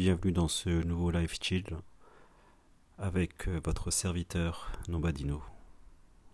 bienvenue 0.00 0.32
dans 0.32 0.48
ce 0.48 0.70
nouveau 0.70 1.10
live 1.10 1.36
chill 1.42 1.76
avec 2.96 3.46
euh, 3.48 3.60
votre 3.62 3.90
serviteur 3.90 4.72
Nobadino, 4.88 5.42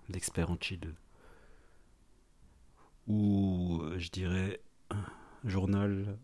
l'expert 0.08 0.52
en 0.52 0.56
chill. 0.60 0.94
Ou 3.08 3.80
euh, 3.82 3.98
je 3.98 4.08
dirais 4.10 4.60
journal 5.42 6.16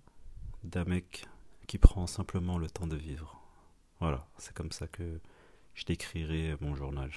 d'un 0.62 0.84
mec 0.84 1.26
qui 1.66 1.78
prend 1.78 2.06
simplement 2.06 2.58
le 2.58 2.70
temps 2.70 2.86
de 2.86 2.95
vivre. 2.95 3.43
Voilà, 3.98 4.24
c'est 4.38 4.54
comme 4.54 4.70
ça 4.70 4.86
que 4.86 5.18
je 5.74 5.84
décrirai 5.84 6.56
mon 6.61 6.77
journal. 6.77 7.11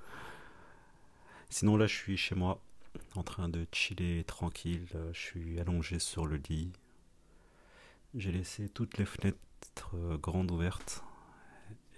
Sinon 1.50 1.76
là 1.76 1.86
je 1.86 1.94
suis 1.94 2.16
chez 2.16 2.34
moi 2.34 2.62
en 3.14 3.22
train 3.22 3.50
de 3.50 3.66
chiller 3.72 4.24
tranquille, 4.24 4.88
je 5.12 5.20
suis 5.20 5.60
allongé 5.60 5.98
sur 5.98 6.24
le 6.24 6.36
lit. 6.48 6.72
J'ai 8.16 8.30
laissé 8.30 8.68
toutes 8.68 8.96
les 8.98 9.06
fenêtres 9.06 9.40
euh, 9.94 10.16
grandes 10.18 10.52
ouvertes 10.52 11.02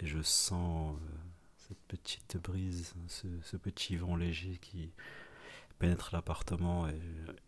et 0.00 0.06
je 0.06 0.22
sens 0.22 0.96
euh, 0.96 1.16
cette 1.58 1.78
petite 1.88 2.38
brise, 2.38 2.95
ce, 3.06 3.56
petit 3.58 3.96
vent 3.96 4.16
léger 4.16 4.56
qui 4.56 4.92
pénètre 5.78 6.08
l'appartement 6.14 6.88
et 6.88 6.98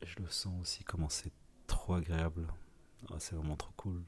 je, 0.05 0.19
le 0.19 0.29
sens 0.29 0.53
aussi 0.61 0.85
comment 0.85 1.09
c'est 1.09 1.33
trop 1.67 1.95
agréable. 1.95 2.47
Ah, 3.11 3.15
c'est 3.19 3.37
vraiment 3.37 3.57
trop 3.57 3.73
cool. 3.79 4.03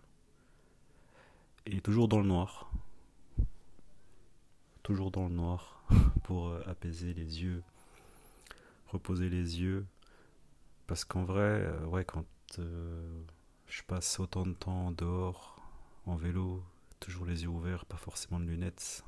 Et 1.65 1.81
toujours 1.81 2.07
dans 2.07 2.21
le 2.21 2.27
noir. 2.27 2.71
Toujours 4.83 5.11
dans 5.11 5.27
le 5.27 5.35
noir 5.35 5.83
pour 6.23 6.49
euh, 6.49 6.63
apaiser 6.67 7.15
les 7.15 7.43
yeux, 7.43 7.63
reposer 8.89 9.31
les 9.31 9.59
yeux. 9.59 9.87
Parce 10.87 11.07
qu'en 11.07 11.25
vrai, 11.25 11.67
ouais, 11.87 12.05
quand 12.05 12.27
je 13.71 13.83
passe 13.85 14.19
autant 14.19 14.47
de 14.47 14.53
temps 14.53 14.91
dehors, 14.91 15.57
en 16.05 16.17
vélo, 16.17 16.63
toujours 16.99 17.25
les 17.25 17.45
yeux 17.45 17.49
ouverts, 17.49 17.87
pas 17.87 17.97
forcément 17.97 18.41
de 18.41 18.45
lunettes. 18.45 19.05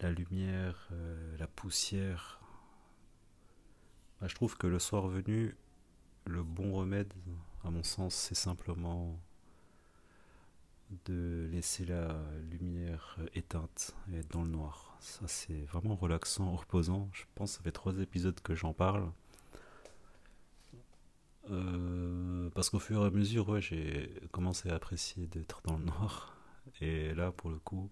La 0.00 0.10
lumière, 0.10 0.88
euh, 0.92 1.36
la 1.36 1.46
poussière. 1.46 2.40
Bah, 4.20 4.26
je 4.26 4.34
trouve 4.34 4.56
que 4.56 4.66
le 4.66 4.78
soir 4.78 5.06
venu, 5.06 5.54
le 6.24 6.42
bon 6.42 6.72
remède, 6.72 7.12
à 7.62 7.70
mon 7.70 7.82
sens, 7.82 8.14
c'est 8.14 8.34
simplement 8.34 9.20
de 11.04 11.48
laisser 11.52 11.84
la 11.84 12.16
lumière 12.50 13.18
éteinte 13.34 13.94
et 14.10 14.18
être 14.18 14.30
dans 14.30 14.44
le 14.44 14.50
noir. 14.50 14.96
Ça, 15.00 15.28
c'est 15.28 15.64
vraiment 15.66 15.94
relaxant, 15.94 16.56
reposant. 16.56 17.10
Je 17.12 17.24
pense 17.34 17.52
que 17.52 17.56
ça 17.58 17.62
fait 17.62 17.72
trois 17.72 17.98
épisodes 17.98 18.40
que 18.40 18.54
j'en 18.54 18.72
parle. 18.72 19.10
Euh, 21.50 22.48
parce 22.54 22.70
qu'au 22.70 22.78
fur 22.78 23.02
et 23.02 23.06
à 23.06 23.10
mesure, 23.10 23.60
j'ai 23.60 24.10
commencé 24.32 24.70
à 24.70 24.74
apprécier 24.74 25.26
d'être 25.26 25.60
dans 25.64 25.76
le 25.76 25.84
noir. 25.84 26.36
Et 26.80 27.14
là, 27.14 27.32
pour 27.32 27.50
le 27.50 27.58
coup, 27.58 27.90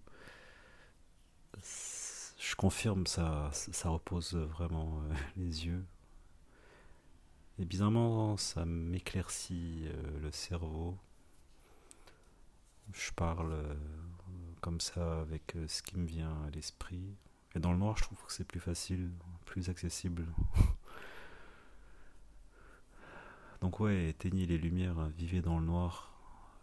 je 2.39 2.55
confirme, 2.55 3.05
ça, 3.05 3.49
ça 3.51 3.89
repose 3.89 4.35
vraiment 4.35 5.01
euh, 5.01 5.13
les 5.37 5.65
yeux. 5.65 5.85
Et 7.59 7.65
bizarrement, 7.65 8.35
ça 8.37 8.65
m'éclaircit 8.65 9.83
euh, 9.85 10.19
le 10.21 10.31
cerveau. 10.31 10.97
Je 12.91 13.11
parle 13.11 13.55
comme 14.61 14.81
ça 14.81 15.21
avec 15.21 15.55
ce 15.67 15.81
qui 15.81 15.97
me 15.97 16.05
vient 16.05 16.43
à 16.45 16.49
l'esprit. 16.49 17.15
Et 17.55 17.59
dans 17.59 17.71
le 17.71 17.77
noir, 17.77 17.97
je 17.97 18.03
trouve 18.03 18.21
que 18.25 18.31
c'est 18.31 18.43
plus 18.43 18.59
facile, 18.59 19.11
plus 19.45 19.69
accessible. 19.69 20.25
Donc 23.63 23.79
ouais, 23.79 24.09
éteignez 24.09 24.45
les 24.45 24.57
lumières, 24.57 25.07
vivez 25.17 25.39
dans 25.41 25.57
le 25.57 25.65
noir. 25.65 26.11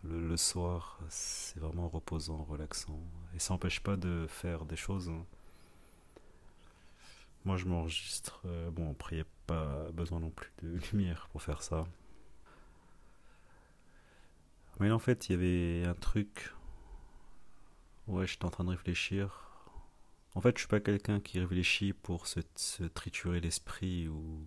Le, 0.04 0.36
soir, 0.36 1.00
c'est 1.08 1.58
vraiment 1.58 1.88
reposant, 1.88 2.44
relaxant. 2.44 3.00
Et 3.34 3.38
ça 3.38 3.54
n'empêche 3.54 3.80
pas 3.80 3.96
de 3.96 4.26
faire 4.28 4.66
des 4.66 4.76
choses. 4.76 5.08
Hein. 5.08 5.24
Moi, 7.46 7.56
je 7.56 7.64
m'enregistre. 7.64 8.42
Euh, 8.44 8.70
bon, 8.70 8.90
après, 8.90 9.16
il 9.16 9.18
n'y 9.20 9.24
a 9.24 9.30
pas 9.46 9.90
besoin 9.92 10.20
non 10.20 10.28
plus 10.28 10.52
de 10.62 10.78
lumière 10.92 11.30
pour 11.32 11.40
faire 11.40 11.62
ça. 11.62 11.86
Mais 14.78 14.90
en 14.90 14.98
fait, 14.98 15.30
il 15.30 15.32
y 15.32 15.34
avait 15.36 15.88
un 15.88 15.94
truc. 15.94 16.52
Ouais, 18.08 18.26
j'étais 18.26 18.44
en 18.44 18.50
train 18.50 18.64
de 18.64 18.70
réfléchir. 18.70 19.48
En 20.34 20.42
fait, 20.42 20.54
je 20.54 20.60
suis 20.60 20.68
pas 20.68 20.80
quelqu'un 20.80 21.18
qui 21.18 21.40
réfléchit 21.40 21.94
pour 21.94 22.26
se 22.26 22.82
triturer 22.92 23.40
l'esprit 23.40 24.06
ou 24.06 24.46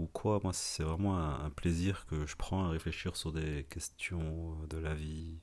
ou 0.00 0.06
quoi. 0.06 0.40
Moi, 0.42 0.52
c'est 0.52 0.82
vraiment 0.82 1.18
un, 1.18 1.50
plaisir 1.50 2.06
que 2.06 2.26
je 2.26 2.36
prends 2.36 2.64
à 2.64 2.70
réfléchir 2.70 3.16
sur 3.16 3.32
des 3.32 3.64
questions 3.64 4.56
de 4.68 4.78
la 4.78 4.94
vie, 4.94 5.38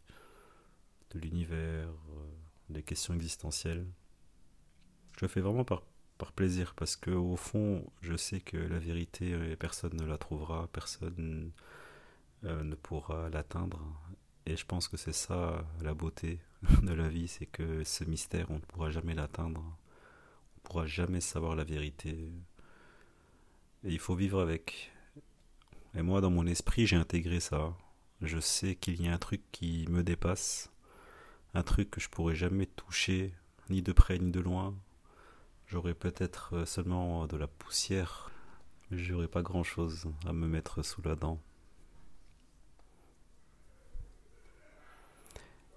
de 1.11 1.19
l'univers, 1.19 1.89
euh, 1.89 2.27
des 2.69 2.83
questions 2.83 3.13
existentielles. 3.13 3.85
Je 5.17 5.25
le 5.25 5.27
fais 5.27 5.41
vraiment 5.41 5.63
par, 5.63 5.83
plaisir 6.35 6.73
parce 6.75 6.95
que 6.95 7.11
au 7.11 7.35
fond, 7.35 7.85
je 8.01 8.15
sais 8.15 8.41
que 8.41 8.57
la 8.57 8.79
vérité, 8.79 9.33
euh, 9.33 9.55
personne 9.55 9.95
ne 9.95 10.05
la 10.05 10.17
trouvera, 10.17 10.67
personne 10.73 11.51
euh, 12.43 12.63
ne 12.63 12.75
pourra 12.75 13.29
l'atteindre. 13.29 13.79
Et 14.47 14.57
je 14.57 14.65
pense 14.65 14.87
que 14.87 14.97
c'est 14.97 15.13
ça 15.13 15.63
la 15.81 15.93
beauté 15.93 16.39
de 16.81 16.93
la 16.93 17.09
vie, 17.09 17.27
c'est 17.27 17.45
que 17.45 17.83
ce 17.83 18.03
mystère, 18.03 18.49
on 18.49 18.55
ne 18.55 18.59
pourra 18.61 18.89
jamais 18.89 19.13
l'atteindre. 19.13 19.61
On 19.61 20.57
ne 20.57 20.61
pourra 20.63 20.85
jamais 20.87 21.21
savoir 21.21 21.55
la 21.55 21.63
vérité. 21.63 22.31
Et 23.83 23.91
il 23.91 23.99
faut 23.99 24.15
vivre 24.15 24.41
avec. 24.41 24.91
Et 25.95 26.01
moi, 26.01 26.21
dans 26.21 26.31
mon 26.31 26.45
esprit, 26.47 26.87
j'ai 26.87 26.95
intégré 26.95 27.39
ça. 27.39 27.75
Je 28.21 28.39
sais 28.39 28.75
qu'il 28.75 29.01
y 29.01 29.07
a 29.07 29.13
un 29.13 29.17
truc 29.17 29.41
qui 29.51 29.85
me 29.89 30.03
dépasse, 30.03 30.71
un 31.53 31.63
truc 31.63 31.91
que 31.91 32.01
je 32.01 32.09
pourrais 32.09 32.35
jamais 32.35 32.65
toucher, 32.65 33.33
ni 33.69 33.81
de 33.81 33.91
près 33.91 34.17
ni 34.17 34.31
de 34.31 34.39
loin. 34.39 34.75
J'aurais 35.67 35.93
peut-être 35.93 36.55
euh, 36.55 36.65
seulement 36.65 37.27
de 37.27 37.37
la 37.37 37.47
poussière, 37.47 38.31
mais 38.89 38.97
j'aurais 38.97 39.27
pas 39.27 39.41
grand-chose 39.41 40.07
à 40.25 40.33
me 40.33 40.47
mettre 40.47 40.81
sous 40.81 41.01
la 41.01 41.15
dent. 41.15 41.41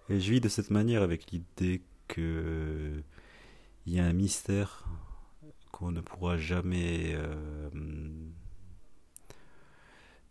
Et 0.09 0.19
je 0.19 0.33
vis 0.33 0.41
de 0.41 0.49
cette 0.49 0.71
manière 0.71 1.03
avec 1.03 1.31
l'idée 1.31 1.83
que 2.09 3.03
il 3.87 3.95
y 3.95 4.01
a 4.01 4.05
un 4.05 4.13
mystère 4.13 4.85
qu'on 5.81 5.93
ne 5.93 6.03
pourra 6.03 6.37
jamais 6.37 7.15
euh, 7.15 7.71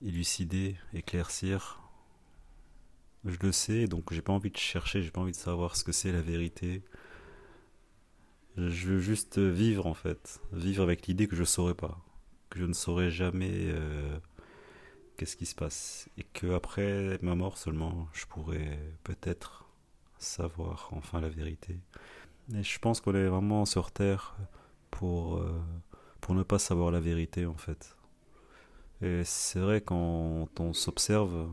élucider, 0.03 0.75
éclaircir. 0.93 1.81
Je 3.25 3.37
le 3.41 3.51
sais, 3.51 3.87
donc 3.87 4.13
j'ai 4.13 4.21
pas 4.21 4.31
envie 4.31 4.51
de 4.51 4.57
chercher, 4.57 5.01
j'ai 5.01 5.09
pas 5.09 5.21
envie 5.21 5.31
de 5.31 5.37
savoir 5.37 5.75
ce 5.75 5.83
que 5.83 5.91
c'est 5.91 6.11
la 6.11 6.21
vérité. 6.21 6.83
Je 8.57 8.89
veux 8.89 8.99
juste 8.99 9.39
vivre 9.39 9.87
en 9.87 9.95
fait, 9.95 10.39
vivre 10.53 10.83
avec 10.83 11.07
l'idée 11.07 11.27
que 11.27 11.35
je 11.35 11.43
saurais 11.43 11.73
pas, 11.73 11.99
que 12.51 12.59
je 12.59 12.65
ne 12.65 12.73
saurais 12.73 13.09
jamais 13.09 13.51
euh, 13.51 14.19
qu'est-ce 15.17 15.35
qui 15.35 15.47
se 15.47 15.55
passe, 15.55 16.09
et 16.17 16.25
que 16.25 16.53
après 16.53 17.17
ma 17.23 17.33
mort 17.33 17.57
seulement, 17.57 18.07
je 18.13 18.25
pourrais 18.27 18.77
peut-être 19.03 19.65
savoir 20.19 20.89
enfin 20.91 21.19
la 21.21 21.29
vérité. 21.29 21.79
Et 22.53 22.61
je 22.61 22.77
pense 22.77 23.01
qu'on 23.01 23.15
est 23.15 23.27
vraiment 23.27 23.65
sur 23.65 23.91
Terre 23.91 24.37
pour, 24.99 25.37
euh, 25.37 25.57
pour 26.19 26.35
ne 26.35 26.43
pas 26.43 26.59
savoir 26.59 26.91
la 26.91 26.99
vérité 26.99 27.45
en 27.45 27.55
fait. 27.55 27.95
Et 29.01 29.23
c'est 29.23 29.61
vrai 29.61 29.79
quand 29.79 30.49
on 30.59 30.73
s'observe, 30.73 31.47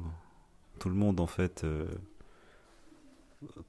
tout 0.80 0.88
le 0.88 0.96
monde 0.96 1.20
en 1.20 1.28
fait, 1.28 1.62
euh, 1.62 1.86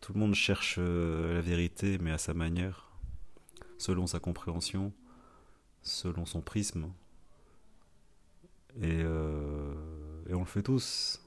tout 0.01 0.13
le 0.13 0.19
monde 0.19 0.33
cherche 0.33 0.77
euh, 0.79 1.35
la 1.35 1.41
vérité 1.41 1.99
mais 1.99 2.09
à 2.09 2.17
sa 2.17 2.33
manière, 2.33 2.89
selon 3.77 4.07
sa 4.07 4.19
compréhension, 4.19 4.93
selon 5.83 6.25
son 6.25 6.41
prisme. 6.41 6.91
Et, 8.81 9.01
et 9.01 10.33
on 10.33 10.39
le 10.39 10.45
fait 10.45 10.61
tous. 10.61 11.21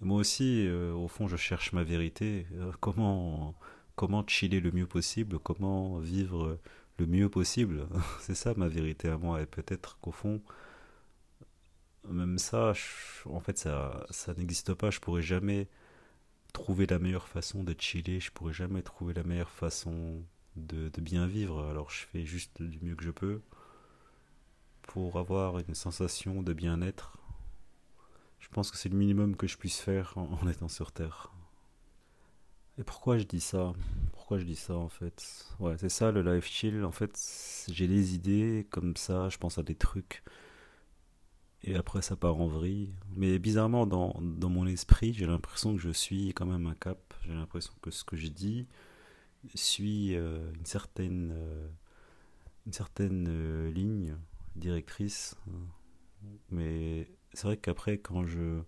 Moi 0.00 0.18
aussi, 0.18 0.66
au 0.70 1.08
fond, 1.08 1.28
je 1.28 1.36
cherche 1.36 1.74
ma 1.74 1.82
vérité. 1.82 2.46
comment 2.80 3.54
comment 3.96 4.26
chiller 4.26 4.60
le 4.60 4.72
mieux 4.72 4.86
possible, 4.86 5.38
comment 5.38 5.98
vivre 5.98 6.58
le 6.98 7.06
mieux 7.06 7.28
possible. 7.28 7.86
C'est 8.20 8.34
ça 8.34 8.54
ma 8.56 8.68
vérité 8.68 9.08
à 9.08 9.18
moi. 9.18 9.42
Et 9.42 9.46
peut-être 9.46 9.98
qu'au 10.00 10.12
fond, 10.12 10.40
même 12.08 12.38
ça, 12.38 12.72
en 13.26 13.40
fait, 13.40 13.58
ça, 13.58 14.06
ça 14.10 14.34
n'existe 14.34 14.74
pas. 14.74 14.90
Je 14.90 15.00
pourrais 15.00 15.22
jamais 15.22 15.68
trouver 16.52 16.86
la 16.86 16.98
meilleure 16.98 17.28
façon 17.28 17.64
de 17.64 17.74
chiller. 17.78 18.20
Je 18.20 18.30
pourrais 18.32 18.52
jamais 18.52 18.82
trouver 18.82 19.14
la 19.14 19.24
meilleure 19.24 19.50
façon 19.50 20.22
de, 20.56 20.88
de 20.88 21.00
bien 21.00 21.26
vivre. 21.26 21.66
Alors 21.68 21.90
je 21.90 22.06
fais 22.06 22.24
juste 22.24 22.62
du 22.62 22.78
mieux 22.80 22.94
que 22.94 23.04
je 23.04 23.10
peux 23.10 23.42
pour 24.82 25.18
avoir 25.18 25.58
une 25.58 25.74
sensation 25.74 26.42
de 26.42 26.52
bien-être. 26.52 27.18
Je 28.38 28.48
pense 28.48 28.70
que 28.70 28.76
c'est 28.76 28.90
le 28.90 28.96
minimum 28.96 29.36
que 29.36 29.46
je 29.46 29.56
puisse 29.56 29.80
faire 29.80 30.16
en 30.18 30.46
étant 30.46 30.68
sur 30.68 30.92
Terre. 30.92 31.33
Et 32.78 32.84
pourquoi 32.84 33.18
je 33.18 33.24
dis 33.24 33.40
ça? 33.40 33.72
Pourquoi 34.12 34.38
je 34.38 34.44
dis 34.44 34.56
ça 34.56 34.74
en 34.74 34.88
fait? 34.88 35.46
Ouais, 35.60 35.76
c'est 35.78 35.88
ça 35.88 36.10
le 36.10 36.22
life 36.22 36.46
chill. 36.46 36.84
En 36.84 36.92
fait, 36.92 37.18
j'ai 37.70 37.86
des 37.86 38.14
idées 38.14 38.66
comme 38.70 38.96
ça, 38.96 39.28
je 39.28 39.38
pense 39.38 39.58
à 39.58 39.62
des 39.62 39.76
trucs. 39.76 40.22
et 41.62 41.76
après 41.76 42.02
ça 42.02 42.16
part 42.16 42.40
en 42.40 42.46
vrille. 42.48 42.92
Mais 43.16 43.38
bizarrement, 43.38 43.86
dans, 43.86 44.14
mon 44.20 44.66
esprit, 44.66 45.12
j'ai 45.14 45.26
l'impression 45.26 45.74
que 45.74 45.80
je 45.80 45.90
suis 45.90 46.28
quand 46.34 46.46
même 46.46 46.66
un 46.66 46.74
cap. 46.74 47.14
J'ai 47.22 47.34
l'impression 47.34 47.72
que 47.82 47.90
ce 47.90 48.04
que 48.04 48.16
je 48.16 48.28
dis 48.28 48.66
suit 49.54 50.14
euh, 50.16 50.52
une 50.54 50.66
certaine, 50.66 51.32
euh, 51.34 51.68
une 52.66 52.72
certaine 52.72 53.26
euh, 53.28 53.70
ligne 53.70 54.16
directrice. 54.56 55.36
Mais 56.50 57.08
c'est 57.34 57.46
vrai 57.46 57.56
qu'après, 57.56 57.98
quand 57.98 58.26
je 58.26 58.62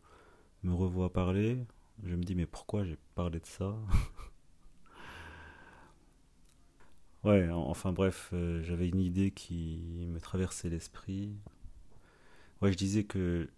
me 0.62 0.74
revois 0.74 1.12
parler, 1.12 1.58
je 2.04 2.14
me 2.14 2.22
dis 2.22 2.34
mais 2.34 2.46
pourquoi 2.46 2.84
j'ai 2.84 2.96
parlé 3.14 3.40
de 3.40 3.46
ça 3.46 3.74
Ouais, 7.24 7.48
enfin 7.50 7.92
bref, 7.92 8.32
j'avais 8.62 8.88
une 8.88 9.00
idée 9.00 9.32
qui 9.32 10.06
me 10.08 10.20
traversait 10.20 10.68
l'esprit. 10.68 11.34
Ouais, 12.62 12.72
je 12.72 12.76
disais 12.76 13.04
que 13.04 13.48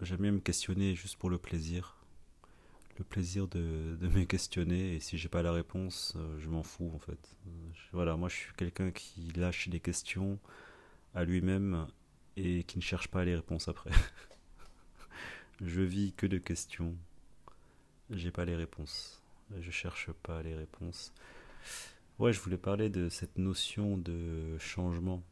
j'aime 0.00 0.20
bien 0.20 0.32
me 0.32 0.40
questionner 0.40 0.94
juste 0.94 1.16
pour 1.16 1.30
le 1.30 1.38
plaisir. 1.38 1.96
Le 2.98 3.04
plaisir 3.04 3.48
de, 3.48 3.96
de 4.00 4.08
me 4.08 4.24
questionner, 4.24 4.94
et 4.94 5.00
si 5.00 5.18
j'ai 5.18 5.28
pas 5.28 5.42
la 5.42 5.52
réponse, 5.52 6.14
euh, 6.16 6.38
je 6.38 6.48
m'en 6.48 6.62
fous 6.62 6.90
en 6.94 6.98
fait. 6.98 7.36
Voilà, 7.92 8.16
moi 8.16 8.28
je 8.28 8.36
suis 8.36 8.52
quelqu'un 8.56 8.90
qui 8.92 9.32
lâche 9.36 9.68
des 9.68 9.80
questions 9.80 10.38
à 11.14 11.24
lui-même 11.24 11.86
et 12.36 12.64
qui 12.64 12.78
ne 12.78 12.82
cherche 12.82 13.08
pas 13.08 13.24
les 13.24 13.34
réponses 13.36 13.68
après. 13.68 13.90
je 15.60 15.80
vis 15.82 16.12
que 16.14 16.26
de 16.26 16.38
questions. 16.38 16.96
J'ai 18.10 18.30
pas 18.30 18.44
les 18.44 18.56
réponses. 18.56 19.22
Je 19.58 19.70
cherche 19.70 20.10
pas 20.22 20.42
les 20.42 20.54
réponses. 20.54 21.12
Ouais, 22.18 22.32
je 22.32 22.40
voulais 22.40 22.58
parler 22.58 22.90
de 22.90 23.08
cette 23.08 23.38
notion 23.38 23.96
de 23.98 24.56
changement 24.58 25.22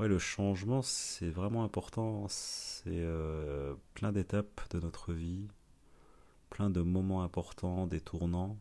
Ouais, 0.00 0.08
le 0.08 0.18
changement, 0.18 0.80
c'est 0.80 1.28
vraiment 1.28 1.62
important. 1.62 2.26
C'est 2.28 2.88
euh, 2.88 3.74
plein 3.92 4.12
d'étapes 4.12 4.62
de 4.70 4.80
notre 4.80 5.12
vie, 5.12 5.46
plein 6.48 6.70
de 6.70 6.80
moments 6.80 7.22
importants, 7.22 7.86
des 7.86 8.00
tournants. 8.00 8.56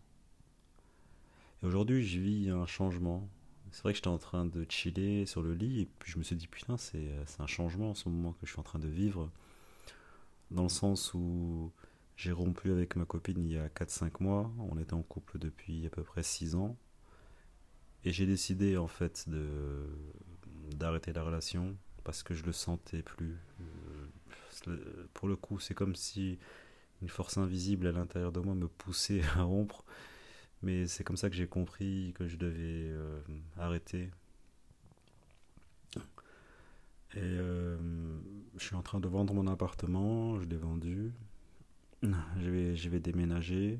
Et 1.63 1.65
aujourd'hui, 1.65 2.03
je 2.05 2.19
vis 2.19 2.49
un 2.49 2.65
changement. 2.65 3.29
C'est 3.71 3.83
vrai 3.83 3.93
que 3.93 3.97
j'étais 3.97 4.09
en 4.09 4.17
train 4.17 4.45
de 4.45 4.65
chiller 4.67 5.25
sur 5.25 5.41
le 5.41 5.53
lit 5.53 5.79
et 5.83 5.85
puis 5.99 6.11
je 6.11 6.17
me 6.17 6.23
suis 6.23 6.35
dit, 6.35 6.47
putain, 6.47 6.75
c'est 6.75 7.09
un 7.39 7.47
changement 7.47 7.91
en 7.91 7.95
ce 7.95 8.09
moment 8.09 8.33
que 8.33 8.45
je 8.45 8.51
suis 8.51 8.59
en 8.59 8.63
train 8.63 8.79
de 8.79 8.89
vivre. 8.89 9.31
Dans 10.51 10.63
le 10.63 10.69
sens 10.69 11.13
où 11.13 11.71
j'ai 12.15 12.31
rompu 12.31 12.71
avec 12.71 12.95
ma 12.95 13.05
copine 13.05 13.43
il 13.45 13.53
y 13.53 13.57
a 13.57 13.67
4-5 13.69 14.11
mois. 14.21 14.51
On 14.59 14.77
était 14.77 14.93
en 14.93 15.03
couple 15.03 15.39
depuis 15.39 15.85
à 15.85 15.89
peu 15.89 16.03
près 16.03 16.23
6 16.23 16.55
ans. 16.55 16.77
Et 18.05 18.11
j'ai 18.11 18.25
décidé 18.25 18.77
en 18.77 18.87
fait 18.87 19.27
de 19.29 19.85
d'arrêter 20.75 21.11
la 21.13 21.23
relation 21.23 21.75
parce 22.03 22.23
que 22.23 22.33
je 22.33 22.43
le 22.43 22.51
sentais 22.51 23.01
plus. 23.01 23.37
Euh, 24.67 25.07
pour 25.13 25.27
le 25.27 25.35
coup, 25.35 25.59
c'est 25.59 25.73
comme 25.73 25.95
si 25.95 26.39
une 27.01 27.09
force 27.09 27.37
invisible 27.37 27.87
à 27.87 27.91
l'intérieur 27.91 28.31
de 28.31 28.39
moi 28.39 28.55
me 28.55 28.67
poussait 28.67 29.21
à 29.35 29.43
rompre. 29.43 29.85
Mais 30.61 30.87
c'est 30.87 31.03
comme 31.03 31.17
ça 31.17 31.29
que 31.29 31.35
j'ai 31.35 31.47
compris 31.47 32.13
que 32.17 32.27
je 32.27 32.35
devais 32.35 32.89
euh, 32.91 33.21
arrêter. 33.57 34.09
Et 37.15 37.21
euh, 37.21 37.77
je 38.59 38.65
suis 38.65 38.75
en 38.75 38.81
train 38.81 38.99
de 38.99 39.07
vendre 39.07 39.33
mon 39.33 39.47
appartement, 39.47 40.39
je 40.39 40.45
l'ai 40.45 40.57
vendu. 40.57 41.13
Je 42.03 42.89
vais, 42.89 42.99
déménager. 42.99 43.79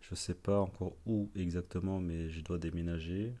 Je 0.00 0.14
sais 0.14 0.34
pas 0.34 0.60
encore 0.60 0.96
où 1.06 1.30
exactement, 1.36 2.00
mais 2.00 2.30
je 2.30 2.40
dois 2.42 2.58
déménager. 2.58 3.34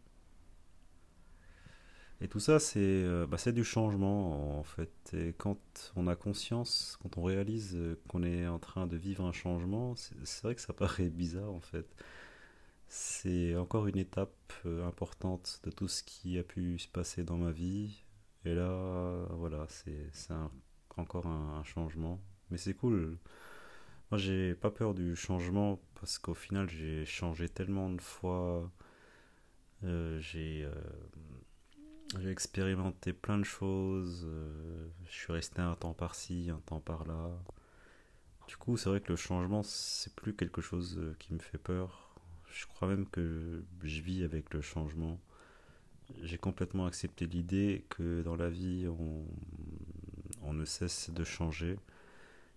Et 2.20 2.28
tout 2.28 2.40
ça, 2.40 2.60
c'est 2.60 2.78
euh, 2.80 3.26
bah, 3.26 3.36
du 3.52 3.64
changement, 3.64 4.58
en 4.58 4.62
fait. 4.62 4.92
Et 5.12 5.34
quand 5.36 5.58
on 5.96 6.06
a 6.06 6.14
conscience, 6.14 6.96
quand 7.02 7.18
on 7.18 7.24
réalise 7.24 7.74
euh, 7.74 7.96
qu'on 8.08 8.22
est 8.22 8.46
en 8.46 8.60
train 8.60 8.86
de 8.86 8.96
vivre 8.96 9.24
un 9.24 9.32
changement, 9.32 9.94
c'est 9.96 10.42
vrai 10.44 10.54
que 10.54 10.60
ça 10.60 10.72
paraît 10.72 11.08
bizarre, 11.10 11.50
en 11.50 11.60
fait. 11.60 11.86
C'est 12.88 13.56
encore 13.56 13.86
une 13.88 13.98
étape 13.98 14.52
euh, 14.66 14.86
importante 14.86 15.60
de 15.64 15.70
tout 15.70 15.88
ce 15.88 16.02
qui 16.04 16.38
a 16.38 16.44
pu 16.44 16.78
se 16.78 16.88
passer 16.88 17.24
dans 17.24 17.36
ma 17.38 17.50
vie. 17.50 18.01
Et 18.44 18.54
là, 18.54 19.26
voilà, 19.30 19.66
c'est 19.68 20.10
encore 20.96 21.26
un, 21.26 21.62
changement. 21.64 22.20
Mais 22.50 22.58
c'est 22.58 22.74
cool. 22.74 23.18
Moi, 24.10 24.18
j'ai 24.18 24.54
pas 24.54 24.70
peur 24.70 24.94
du 24.94 25.16
changement 25.16 25.80
parce 25.94 26.18
qu'au 26.18 26.34
final, 26.34 26.68
j'ai 26.68 27.04
changé 27.06 27.48
tellement 27.48 27.90
de 27.90 28.00
fois. 28.00 28.70
j'ai 29.82 30.68
j'ai 32.20 32.30
expérimenté 32.30 33.12
plein 33.12 33.38
de 33.38 33.44
choses. 33.44 34.24
Euh, 34.26 34.88
je 35.06 35.12
suis 35.12 35.32
resté 35.32 35.62
un 35.62 35.74
temps 35.74 35.94
par-ci, 35.94 36.50
un 36.50 36.60
temps 36.66 36.80
par-là. 36.80 37.30
Du 38.48 38.56
coup, 38.56 38.76
c'est 38.76 38.90
vrai 38.90 39.00
que 39.00 39.08
le 39.08 39.16
changement, 39.16 39.62
c'est 39.62 40.14
plus 40.14 40.34
quelque 40.34 40.60
chose 40.60 40.98
euh, 40.98 41.16
qui 41.18 41.32
me 41.32 41.38
fait 41.38 41.58
peur. 41.58 42.14
Je 42.52 42.66
crois 42.66 42.88
même 42.88 43.08
que 43.08 43.64
je 43.82 44.02
vis 44.02 44.24
avec 44.24 44.52
le 44.52 44.60
changement. 44.60 45.18
J'ai 46.22 46.38
complètement 46.38 46.86
accepté 46.86 47.26
l'idée 47.26 47.84
que 47.88 48.22
dans 48.22 48.36
la 48.36 48.48
vie, 48.50 48.86
on, 48.88 49.24
on 50.42 50.52
ne 50.52 50.64
cesse 50.64 51.10
de 51.10 51.24
changer. 51.24 51.78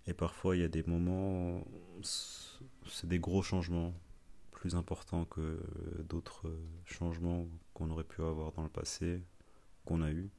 Et 0.08 0.14
parfois, 0.14 0.56
il 0.56 0.62
y 0.62 0.66
a 0.66 0.68
des 0.68 0.84
moments, 0.84 1.64
c'est 2.04 3.08
des 3.08 3.20
gros 3.20 3.42
changements, 3.42 3.94
plus 4.52 4.76
importants 4.76 5.26
que 5.26 5.60
d'autres 6.08 6.52
changements 6.86 7.48
qu'on 7.74 7.90
aurait 7.90 8.04
pu 8.04 8.22
avoir 8.22 8.52
dans 8.52 8.64
le 8.64 8.70
passé 8.70 9.22
qu'on 9.86 10.02
a 10.02 10.12
eu. 10.12 10.30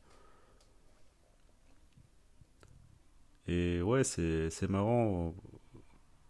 Et 3.49 3.81
ouais, 3.83 4.03
c'est, 4.05 4.69
marrant, 4.69 5.35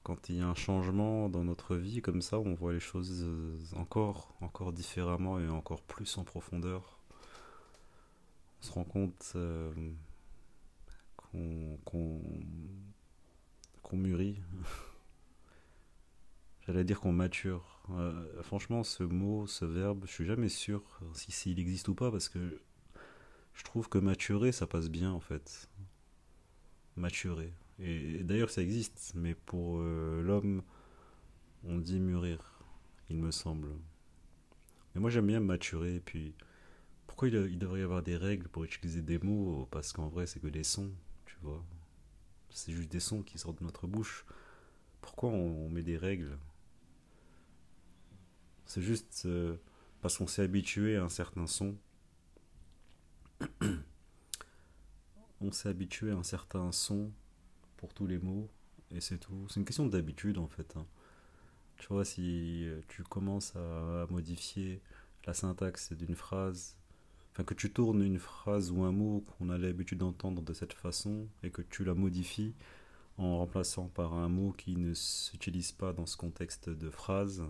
quand 0.06 0.28
il 0.28 0.36
y 0.36 0.40
a 0.40 0.46
un 0.46 0.54
changement 0.54 1.28
dans 1.28 1.42
notre 1.42 1.74
vie 1.74 2.00
comme 2.00 2.22
ça, 2.22 2.38
on 2.38 2.54
voit 2.54 2.72
les 2.72 2.78
choses 2.78 3.26
encore, 3.74 4.36
encore 4.40 4.72
différemment 4.72 5.40
et 5.40 5.48
encore 5.48 5.82
plus 5.82 6.16
en 6.16 6.22
profondeur. 6.22 7.00
On 8.60 8.66
se 8.66 8.72
rend 8.72 8.84
compte 8.84 9.32
euh, 9.34 9.72
qu'on 11.32 12.20
mûrit. 13.94 14.40
J'allais 16.68 16.84
dire 16.84 17.00
qu'on 17.00 17.10
mature. 17.10 17.82
Euh, 17.90 18.44
franchement, 18.44 18.84
ce 18.84 19.02
mot, 19.02 19.48
ce 19.48 19.64
verbe, 19.64 20.04
je 20.06 20.12
suis 20.12 20.26
jamais 20.26 20.48
sûr 20.48 21.00
si 21.14 21.32
s'il 21.32 21.58
existe 21.58 21.88
ou 21.88 21.96
pas 21.96 22.12
parce 22.12 22.28
que 22.28 22.62
je 23.54 23.64
trouve 23.64 23.88
que 23.88 23.98
maturer, 23.98 24.52
ça 24.52 24.68
passe 24.68 24.88
bien 24.88 25.10
en 25.10 25.20
fait. 25.20 25.68
Maturer. 26.94 27.52
Et, 27.78 28.22
d'ailleurs, 28.24 28.50
ça 28.50 28.62
existe, 28.62 29.12
mais 29.14 29.34
pour 29.34 29.78
euh, 29.78 30.22
l'homme, 30.22 30.62
on 31.64 31.78
dit 31.78 32.00
mûrir, 32.00 32.62
il 33.10 33.16
me 33.16 33.30
semble. 33.30 33.68
Mais 34.94 35.00
moi, 35.00 35.10
j'aime 35.10 35.26
bien 35.26 35.40
maturer. 35.40 35.96
Et 35.96 36.00
puis, 36.00 36.34
pourquoi 37.06 37.28
il, 37.28 37.58
devrait 37.58 37.80
y 37.80 37.82
avoir 37.82 38.02
des 38.02 38.16
règles 38.16 38.48
pour 38.48 38.64
utiliser 38.64 39.02
des 39.02 39.18
mots? 39.18 39.68
Parce 39.70 39.92
qu'en 39.92 40.08
vrai, 40.08 40.26
c'est 40.26 40.40
que 40.40 40.48
des 40.48 40.64
sons, 40.64 40.92
tu 41.26 41.36
vois. 41.42 41.64
C'est 42.50 42.72
juste 42.72 42.90
des 42.90 43.00
sons 43.00 43.22
qui 43.22 43.38
sortent 43.38 43.58
de 43.58 43.64
notre 43.64 43.86
bouche. 43.86 44.24
Pourquoi 45.02 45.28
on, 45.30 45.68
met 45.68 45.82
des 45.82 45.98
règles? 45.98 46.38
C'est 48.64 48.82
juste 48.82 49.22
euh, 49.26 49.56
parce 50.00 50.18
qu'on 50.18 50.26
s'est 50.26 50.42
habitué 50.42 50.96
à 50.96 51.04
un 51.04 51.08
certain 51.08 51.46
son 51.46 51.76
on 55.40 55.52
s'est 55.52 55.68
habitué 55.68 56.10
à 56.10 56.16
un 56.16 56.22
certain 56.22 56.72
son 56.72 57.12
pour 57.76 57.94
tous 57.94 58.06
les 58.06 58.18
mots 58.18 58.48
et 58.94 59.00
c'est 59.00 59.18
tout. 59.18 59.46
C'est 59.48 59.60
une 59.60 59.66
question 59.66 59.86
d'habitude 59.86 60.38
en 60.38 60.48
fait. 60.48 60.76
Hein. 60.76 60.86
Tu 61.78 61.88
vois, 61.88 62.04
si 62.04 62.66
tu 62.88 63.02
commences 63.02 63.54
à, 63.56 64.06
modifier 64.10 64.80
la 65.26 65.34
syntaxe 65.34 65.92
d'une 65.92 66.14
phrase, 66.14 66.76
enfin 67.32 67.44
que 67.44 67.54
tu 67.54 67.70
tournes 67.70 68.02
une 68.02 68.18
phrase 68.18 68.70
ou 68.70 68.82
un 68.82 68.92
mot 68.92 69.24
qu'on 69.38 69.50
a 69.50 69.58
l'habitude 69.58 69.98
d'entendre 69.98 70.42
de 70.42 70.52
cette 70.54 70.72
façon 70.72 71.28
et 71.42 71.50
que 71.50 71.62
tu 71.62 71.84
la 71.84 71.94
modifies 71.94 72.54
en 73.18 73.38
remplaçant 73.38 73.88
par 73.88 74.14
un 74.14 74.28
mot 74.28 74.52
qui 74.52 74.76
ne 74.76 74.94
s'utilise 74.94 75.72
pas 75.72 75.92
dans 75.92 76.06
ce 76.06 76.16
contexte 76.16 76.68
de 76.68 76.90
phrase, 76.90 77.44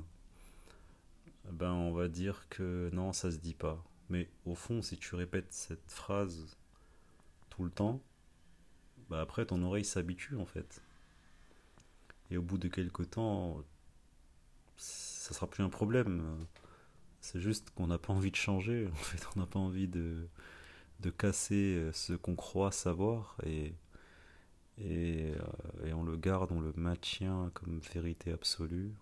ben 1.50 1.72
on 1.72 1.92
va 1.92 2.08
dire 2.08 2.48
que 2.48 2.90
non, 2.92 3.12
ça 3.12 3.30
se 3.30 3.38
dit 3.38 3.54
pas. 3.54 3.82
Mais 4.08 4.28
au 4.44 4.54
fond, 4.54 4.82
si 4.82 4.96
tu 4.96 5.14
répètes 5.14 5.52
cette 5.52 5.90
phrase 5.90 6.56
tout 7.50 7.64
le 7.64 7.70
temps, 7.70 8.00
bah 9.10 9.20
après 9.20 9.46
ton 9.46 9.62
oreille 9.62 9.84
s'habitue 9.84 10.36
en 10.36 10.46
fait. 10.46 10.82
Et 12.30 12.36
au 12.36 12.42
bout 12.42 12.58
de 12.58 12.68
quelques 12.68 13.10
temps, 13.10 13.62
ça 14.76 15.34
sera 15.34 15.46
plus 15.48 15.62
un 15.62 15.68
problème. 15.68 16.46
C'est 17.20 17.40
juste 17.40 17.70
qu'on 17.70 17.88
n'a 17.88 17.98
pas 17.98 18.12
envie 18.12 18.30
de 18.30 18.36
changer. 18.36 18.88
En 18.92 18.96
fait, 18.96 19.26
on 19.36 19.40
n'a 19.40 19.46
pas 19.46 19.58
envie 19.58 19.88
de, 19.88 20.28
de 21.00 21.10
casser 21.10 21.90
ce 21.92 22.14
qu'on 22.14 22.36
croit 22.36 22.72
savoir 22.72 23.36
et, 23.44 23.74
et, 24.78 25.32
euh, 25.34 25.86
et 25.86 25.92
on 25.92 26.02
le 26.04 26.16
garde, 26.16 26.52
on 26.52 26.60
le 26.60 26.72
maintient 26.76 27.50
comme 27.54 27.78
vérité 27.94 28.32
absolue. 28.32 28.92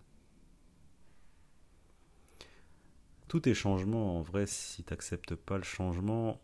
Tout 3.27 3.47
est 3.49 3.53
changement. 3.53 4.17
En 4.17 4.21
vrai, 4.21 4.45
si 4.45 4.83
tu 4.83 4.91
n'acceptes 4.93 5.35
pas 5.35 5.57
le 5.57 5.63
changement, 5.63 6.41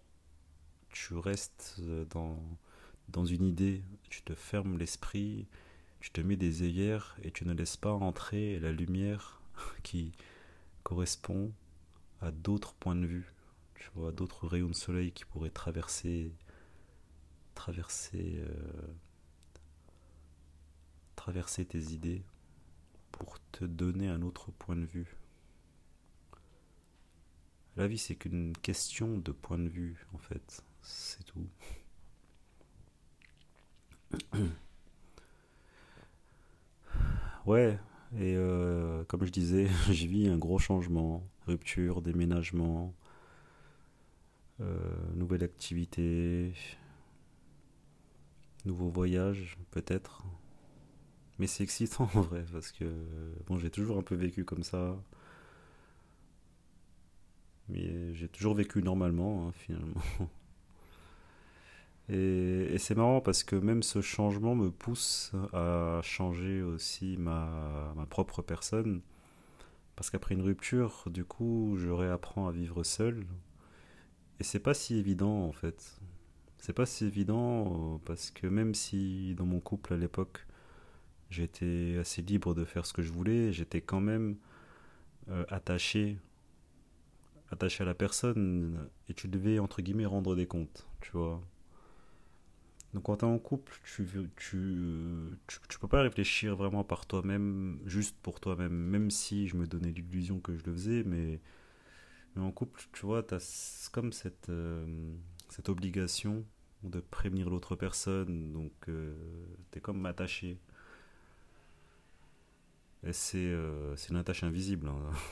tu 0.90 1.16
restes 1.16 1.80
dans, 2.10 2.40
dans 3.10 3.26
une 3.26 3.46
idée, 3.46 3.84
tu 4.10 4.22
te 4.22 4.34
fermes 4.34 4.78
l'esprit, 4.78 5.48
tu 6.00 6.12
te 6.12 6.22
mets 6.22 6.36
des 6.36 6.64
œillères 6.64 7.18
et 7.24 7.32
tu 7.32 7.46
ne 7.46 7.54
laisses 7.54 7.78
pas 7.78 7.92
entrer 7.92 8.60
la 8.60 8.72
lumière 8.72 9.42
qui 9.84 10.12
correspond 10.84 11.52
à 12.22 12.32
d'autres 12.32 12.74
points 12.74 12.96
de 12.96 13.06
vue, 13.06 13.34
tu 13.76 13.90
vois, 13.96 14.12
d'autres 14.12 14.48
rayons 14.48 14.70
de 14.70 14.76
soleil 14.76 15.12
qui 15.12 15.26
pourraient 15.26 15.50
traverser, 15.50 16.32
traverser, 17.56 18.36
euh, 18.38 18.94
traverser 21.16 21.66
tes 21.66 21.92
idées 21.92 22.24
pour 23.12 23.40
te 23.52 23.66
donner 23.66 24.08
un 24.08 24.22
autre 24.22 24.52
point 24.52 24.76
de 24.76 24.86
vue. 24.86 25.16
La 27.78 27.88
vie, 27.88 27.98
c'est 27.98 28.16
qu'une 28.16 28.56
question 28.58 29.18
de 29.18 29.32
point 29.32 29.58
de 29.58 29.70
vue, 29.70 30.06
en 30.14 30.18
fait. 30.18 30.64
C'est 30.82 31.24
tout. 31.24 31.48
Ouais, 37.46 37.80
et 38.18 38.36
euh, 38.36 39.04
comme 39.06 39.26
je 39.26 39.32
disais, 39.32 39.68
j'ai 39.90 40.08
vis 40.08 40.28
un 40.28 40.38
gros 40.38 40.60
changement, 40.60 41.28
rupture, 41.48 42.02
déménagement, 42.02 42.94
euh, 44.60 44.78
nouvelle 45.16 45.44
activité, 45.44 46.54
nouveau 48.66 48.90
voyage 48.90 49.58
peut-être. 49.72 50.24
Mais 51.40 51.48
c'est 51.48 51.64
excitant 51.64 52.04
en 52.14 52.22
vrai, 52.22 52.46
parce 52.52 52.72
que 52.72 52.86
bon, 53.48 53.58
j'ai 53.58 53.72
toujours 53.72 53.98
un 53.98 54.04
peu 54.04 54.16
vécu 54.16 54.46
comme 54.46 54.64
ça. 54.64 55.02
Mais 57.70 58.14
j'ai 58.14 58.28
toujours 58.28 58.54
vécu 58.54 58.84
normalement, 58.84 59.48
hein, 59.48 59.52
finalement. 59.54 60.02
Et, 62.12 62.78
c'est 62.78 62.96
marrant 62.96 63.22
parce 63.22 63.44
que 63.44 63.56
même 63.56 63.84
ce 63.84 64.02
changement 64.02 64.54
me 64.54 64.70
pousse 64.70 65.32
à 65.54 66.02
changer 66.04 66.62
aussi 66.62 67.18
ma, 67.18 67.94
propre 68.10 68.42
personne. 68.42 69.02
Parce 69.96 70.10
qu'après 70.10 70.36
une 70.36 70.42
rupture, 70.42 71.06
du 71.08 71.24
coup, 71.24 71.76
je 71.78 71.90
réapprends 71.90 72.48
à 72.48 72.52
vivre 72.52 72.84
seul. 72.84 73.26
Et 74.40 74.44
c'est 74.44 74.60
pas 74.60 74.74
si 74.74 74.98
évident 74.98 75.46
en 75.46 75.52
fait. 75.52 76.00
C'est 76.58 76.74
pas 76.74 76.86
si 76.86 77.06
évident 77.06 77.96
euh, 77.96 77.98
parce 78.06 78.32
que 78.32 78.48
même 78.48 78.76
si 78.76 79.36
dans 79.36 79.46
mon 79.46 79.60
couple 79.60 79.94
à 79.94 79.98
l'époque, 79.98 80.46
j'étais 81.30 81.98
assez 82.00 82.22
libre 82.22 82.54
de 82.56 82.66
faire 82.66 82.86
ce 82.86 82.94
que 82.94 83.02
je 83.02 83.12
voulais, 83.12 83.52
j'étais 83.54 83.82
quand 83.82 84.02
même 84.02 84.38
euh, 85.30 85.46
attaché 85.50 86.18
attaché 87.52 87.84
à 87.84 87.86
la 87.86 87.94
personne 87.94 88.90
et 89.10 89.14
tu 89.14 89.28
devais 89.28 89.60
entre 89.60 89.82
guillemets 89.82 90.06
rendre 90.06 90.36
des 90.36 90.48
comptes, 90.48 90.88
tu 91.02 91.12
vois. 91.12 91.42
Donc 92.94 93.04
quand 93.04 93.18
tu 93.18 93.26
es 93.26 93.28
en 93.28 93.40
couple, 93.40 93.74
tu, 93.86 94.06
tu, 94.36 95.40
tu, 95.70 95.80
peux 95.80 95.88
pas 95.88 96.02
réfléchir 96.02 96.56
vraiment 96.58 96.84
par 96.84 97.06
toi-même, 97.06 97.80
juste 97.86 98.18
pour 98.22 98.40
toi-même, 98.42 98.74
même 98.74 99.10
si 99.10 99.48
je 99.48 99.56
me 99.56 99.66
donnais 99.66 99.92
l'illusion 99.92 100.40
que 100.40 100.58
je 100.58 100.64
le 100.66 100.74
faisais, 100.74 101.04
mais, 101.06 101.40
mais 102.36 102.42
en 102.42 102.52
couple, 102.52 102.82
tu 102.92 103.06
vois, 103.06 103.24
tu 103.24 103.36
as 103.36 103.90
comme 103.94 104.12
cette, 104.12 104.50
euh, 104.50 104.86
cette 105.50 105.70
obligation 105.70 106.46
de 106.84 107.00
prévenir 107.00 107.50
l'autre 107.50 107.76
personne, 107.76 108.52
donc 108.52 108.74
euh, 108.90 109.16
tu 109.72 109.78
es 109.78 109.82
comme 109.82 110.06
attaché. 110.06 110.58
Et 113.04 113.14
c'est 113.14 113.38
euh, 113.40 113.96
une 114.10 114.18
attache 114.18 114.44
invisible, 114.44 114.90
hein. 114.90 115.12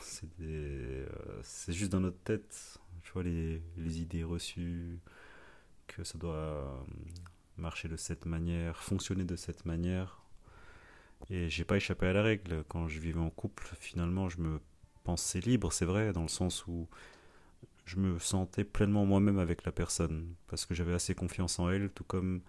c'est 1.42 1.72
juste 1.72 1.92
dans 1.92 2.00
notre 2.00 2.18
tête, 2.20 2.78
tu 3.02 3.12
vois, 3.12 3.22
les, 3.22 3.62
les 3.76 4.00
idées 4.00 4.24
reçues, 4.24 4.98
que 5.86 6.04
ça 6.04 6.18
doit 6.18 6.84
marcher 7.60 7.88
de 7.88 7.96
cette 7.96 8.26
manière, 8.26 8.82
fonctionner 8.82 9.24
de 9.24 9.36
cette 9.36 9.64
manière. 9.66 10.22
Et 11.28 11.50
j'ai 11.50 11.64
pas 11.64 11.76
échappé 11.76 12.06
à 12.06 12.12
la 12.12 12.22
règle. 12.22 12.64
Quand 12.68 12.88
je 12.88 12.98
vivais 12.98 13.20
en 13.20 13.30
couple, 13.30 13.68
finalement, 13.78 14.28
je 14.28 14.40
me 14.40 14.60
pensais 15.04 15.40
libre, 15.40 15.72
c'est 15.72 15.84
vrai, 15.84 16.12
dans 16.12 16.22
le 16.22 16.28
sens 16.28 16.66
où 16.66 16.88
je 17.84 17.96
me 17.96 18.18
sentais 18.18 18.64
pleinement 18.64 19.04
moi-même 19.04 19.38
avec 19.38 19.64
la 19.64 19.72
personne, 19.72 20.34
parce 20.46 20.64
que 20.66 20.74
j'avais 20.74 20.94
assez 20.94 21.14
confiance 21.14 21.58
en 21.58 21.70
elle, 21.70 21.90
tout 21.90 22.04
comme 22.04 22.42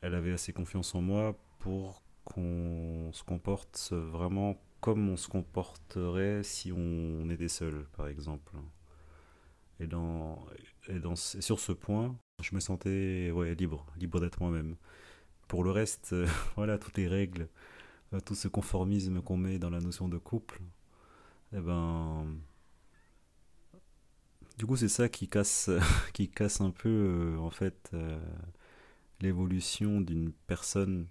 elle 0.00 0.14
avait 0.14 0.32
assez 0.32 0.52
confiance 0.52 0.94
en 0.94 1.00
moi 1.02 1.36
pour 1.58 2.02
qu'on 2.24 3.10
se 3.12 3.24
comporte 3.24 3.90
vraiment 3.92 4.60
comme 4.80 5.08
on 5.08 5.16
se 5.16 5.28
comporterait 5.28 6.42
si 6.44 6.72
on 6.72 7.28
était 7.30 7.48
seul, 7.48 7.84
par 7.96 8.06
exemple. 8.06 8.52
Et, 9.80 9.86
dans, 9.86 10.44
et, 10.88 10.98
dans, 11.00 11.14
et 11.14 11.40
sur 11.40 11.58
ce 11.58 11.72
point, 11.72 12.16
je 12.40 12.54
me 12.54 12.60
sentais 12.60 13.30
ouais, 13.32 13.54
libre, 13.54 13.84
libre 13.96 14.20
d'être 14.20 14.40
moi-même. 14.40 14.76
Pour 15.48 15.64
le 15.64 15.70
reste, 15.70 16.12
euh, 16.12 16.26
voilà, 16.56 16.78
toutes 16.78 16.96
les 16.98 17.08
règles, 17.08 17.48
euh, 18.12 18.20
tout 18.20 18.34
ce 18.34 18.48
conformisme 18.48 19.22
qu'on 19.22 19.36
met 19.36 19.58
dans 19.58 19.70
la 19.70 19.80
notion 19.80 20.08
de 20.08 20.18
couple, 20.18 20.60
eh 21.52 21.60
ben, 21.60 22.26
du 24.58 24.66
coup, 24.66 24.76
c'est 24.76 24.88
ça 24.88 25.08
qui 25.08 25.28
casse, 25.28 25.70
qui 26.12 26.28
casse 26.28 26.60
un 26.60 26.70
peu, 26.70 26.88
euh, 26.88 27.38
en 27.38 27.50
fait, 27.50 27.92
l'évolution 29.20 30.00
d'une 30.00 30.32
personne. 30.46 31.06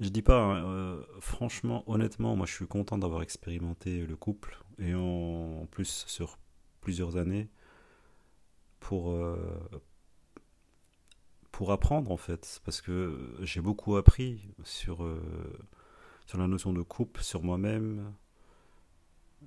Je 0.00 0.08
dis 0.08 0.22
pas, 0.22 0.40
hein, 0.40 0.98
franchement, 1.20 1.84
honnêtement, 1.86 2.36
moi 2.36 2.46
je 2.46 2.54
suis 2.54 2.66
content 2.66 2.98
d'avoir 2.98 3.22
expérimenté 3.22 4.06
le 4.06 4.16
couple, 4.16 4.58
et 4.78 4.94
en, 4.94 5.66
plus 5.70 6.04
sur 6.06 6.38
plusieurs 6.80 7.16
années, 7.16 7.48
pour, 8.80 9.14
pour 11.60 11.72
apprendre 11.72 12.10
en 12.10 12.16
fait, 12.16 12.62
parce 12.64 12.80
que 12.80 13.36
j'ai 13.42 13.60
beaucoup 13.60 13.96
appris 13.96 14.40
sur, 14.64 15.04
euh, 15.04 15.20
sur 16.24 16.38
la 16.38 16.46
notion 16.46 16.72
de 16.72 16.80
couple, 16.80 17.20
sur 17.20 17.42
moi-même. 17.42 18.14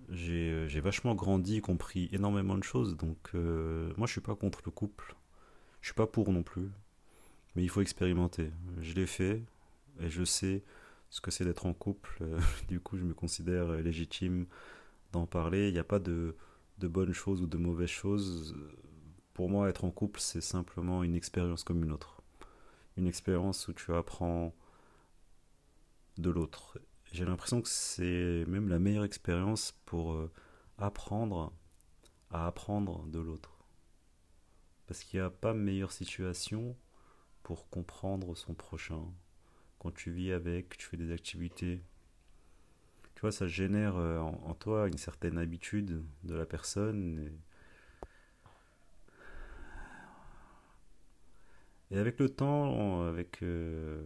J'ai 0.09 0.79
vachement 0.79 1.15
grandi, 1.15 1.59
compris 1.59 2.09
énormément 2.11 2.55
de 2.55 2.61
choses, 2.63 2.95
donc 2.97 3.17
euh, 3.33 3.91
moi 3.97 4.05
je 4.05 4.11
suis 4.11 4.21
pas 4.21 4.35
contre 4.35 4.61
le 4.63 4.69
couple, 4.69 5.15
je 5.81 5.87
suis 5.87 5.95
pas 5.95 6.05
pour 6.05 6.31
non 6.31 6.43
plus, 6.43 6.69
mais 7.55 7.63
il 7.63 7.69
faut 7.69 7.81
expérimenter. 7.81 8.51
Je 8.79 8.93
l'ai 8.93 9.07
fait 9.07 9.41
et 9.99 10.11
je 10.11 10.23
sais 10.23 10.61
ce 11.09 11.19
que 11.19 11.31
c'est 11.31 11.45
d'être 11.45 11.65
en 11.65 11.73
couple, 11.73 12.23
du 12.67 12.79
coup 12.79 12.95
je 12.95 13.05
me 13.05 13.15
considère 13.15 13.71
légitime 13.81 14.45
d'en 15.13 15.25
parler. 15.25 15.69
Il 15.69 15.73
n'y 15.73 15.79
a 15.79 15.83
pas 15.83 15.97
de, 15.97 16.35
de 16.77 16.87
bonnes 16.87 17.13
choses 17.13 17.41
ou 17.41 17.47
de 17.47 17.57
mauvaises 17.57 17.89
choses 17.89 18.55
pour 19.33 19.49
moi, 19.49 19.69
être 19.69 19.83
en 19.83 19.91
couple, 19.91 20.19
c'est 20.19 20.41
simplement 20.41 21.03
une 21.03 21.15
expérience 21.15 21.63
comme 21.63 21.83
une 21.83 21.91
autre. 21.91 22.21
Une 22.97 23.07
expérience 23.07 23.67
où 23.67 23.73
tu 23.73 23.93
apprends 23.93 24.53
de 26.17 26.29
l'autre. 26.29 26.79
J'ai 27.11 27.25
l'impression 27.25 27.61
que 27.61 27.69
c'est 27.69 28.45
même 28.47 28.69
la 28.69 28.79
meilleure 28.79 29.03
expérience 29.03 29.73
pour 29.85 30.13
euh, 30.13 30.31
apprendre 30.77 31.53
à 32.29 32.47
apprendre 32.47 33.05
de 33.07 33.19
l'autre. 33.19 33.65
Parce 34.87 35.03
qu'il 35.03 35.19
n'y 35.19 35.25
a 35.25 35.29
pas 35.29 35.53
meilleure 35.53 35.91
situation 35.91 36.75
pour 37.41 37.69
comprendre 37.69 38.35
son 38.35 38.53
prochain. 38.53 39.03
Quand 39.79 39.91
tu 39.91 40.11
vis 40.11 40.31
avec, 40.31 40.77
tu 40.77 40.87
fais 40.87 40.97
des 40.97 41.11
activités. 41.11 41.81
Tu 43.15 43.21
vois, 43.21 43.31
ça 43.31 43.47
génère 43.47 43.95
euh, 43.97 44.19
en, 44.19 44.53
toi 44.53 44.87
une 44.87 44.97
certaine 44.97 45.37
habitude 45.37 46.03
de 46.23 46.35
la 46.35 46.45
personne. 46.45 47.31
Avec 51.99 52.19
le 52.19 52.29
temps, 52.29 53.03
avec 53.03 53.43
euh, 53.43 54.01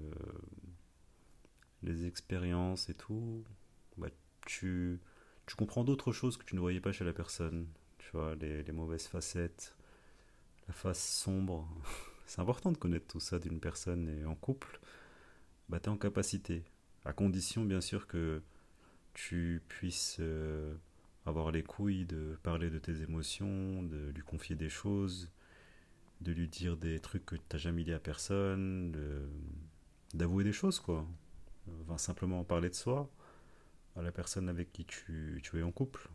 les 1.83 2.05
expériences 2.05 2.89
et 2.89 2.93
tout, 2.93 3.43
bah, 3.97 4.09
tu, 4.45 4.99
comprends 5.57 5.83
d'autres 5.83 6.11
choses 6.11 6.37
que 6.37 6.43
tu 6.43 6.55
ne 6.55 6.59
voyais 6.59 6.81
pas 6.81 6.91
chez 6.91 7.05
la 7.05 7.13
personne. 7.13 7.67
Tu 7.97 8.09
vois, 8.13 8.35
les, 8.35 8.63
les 8.63 8.71
mauvaises 8.71 9.07
facettes, 9.07 9.75
la 10.67 10.73
face 10.73 11.03
sombre. 11.03 11.67
C'est 12.25 12.41
important 12.41 12.71
de 12.71 12.77
connaître 12.77 13.07
tout 13.07 13.19
ça 13.21 13.39
d'une 13.39 13.59
personne 13.59 14.09
et 14.09 14.25
en 14.25 14.35
couple, 14.35 14.79
bah, 15.69 15.79
tu 15.79 15.85
es 15.85 15.89
en 15.89 15.97
capacité. 15.97 16.63
À 17.05 17.13
condition, 17.13 17.63
bien 17.63 17.79
sûr, 17.79 18.07
que 18.07 18.41
tu 19.13 19.63
puisses 19.67 20.17
euh, 20.19 20.75
avoir 21.25 21.51
les 21.51 21.63
couilles 21.63 22.05
de 22.05 22.37
parler 22.43 22.69
de 22.69 22.79
tes 22.79 23.01
émotions, 23.01 23.83
de 23.83 24.11
lui 24.13 24.23
confier 24.23 24.55
des 24.55 24.69
choses, 24.69 25.31
de 26.21 26.31
lui 26.31 26.47
dire 26.47 26.77
des 26.77 26.99
trucs 26.99 27.25
que 27.25 27.35
tu 27.35 27.41
n'as 27.53 27.59
jamais 27.59 27.83
dit 27.83 27.93
à 27.93 27.99
personne, 27.99 28.95
d'avouer 30.13 30.43
des 30.43 30.53
choses, 30.53 30.79
quoi. 30.79 31.05
Simplement 31.97 32.43
parler 32.43 32.69
de 32.69 32.75
soi 32.75 33.09
à 33.95 34.01
la 34.01 34.11
personne 34.11 34.47
avec 34.49 34.71
qui 34.71 34.85
tu, 34.85 35.41
es 35.53 35.61
en 35.61 35.71
couple. 35.71 36.09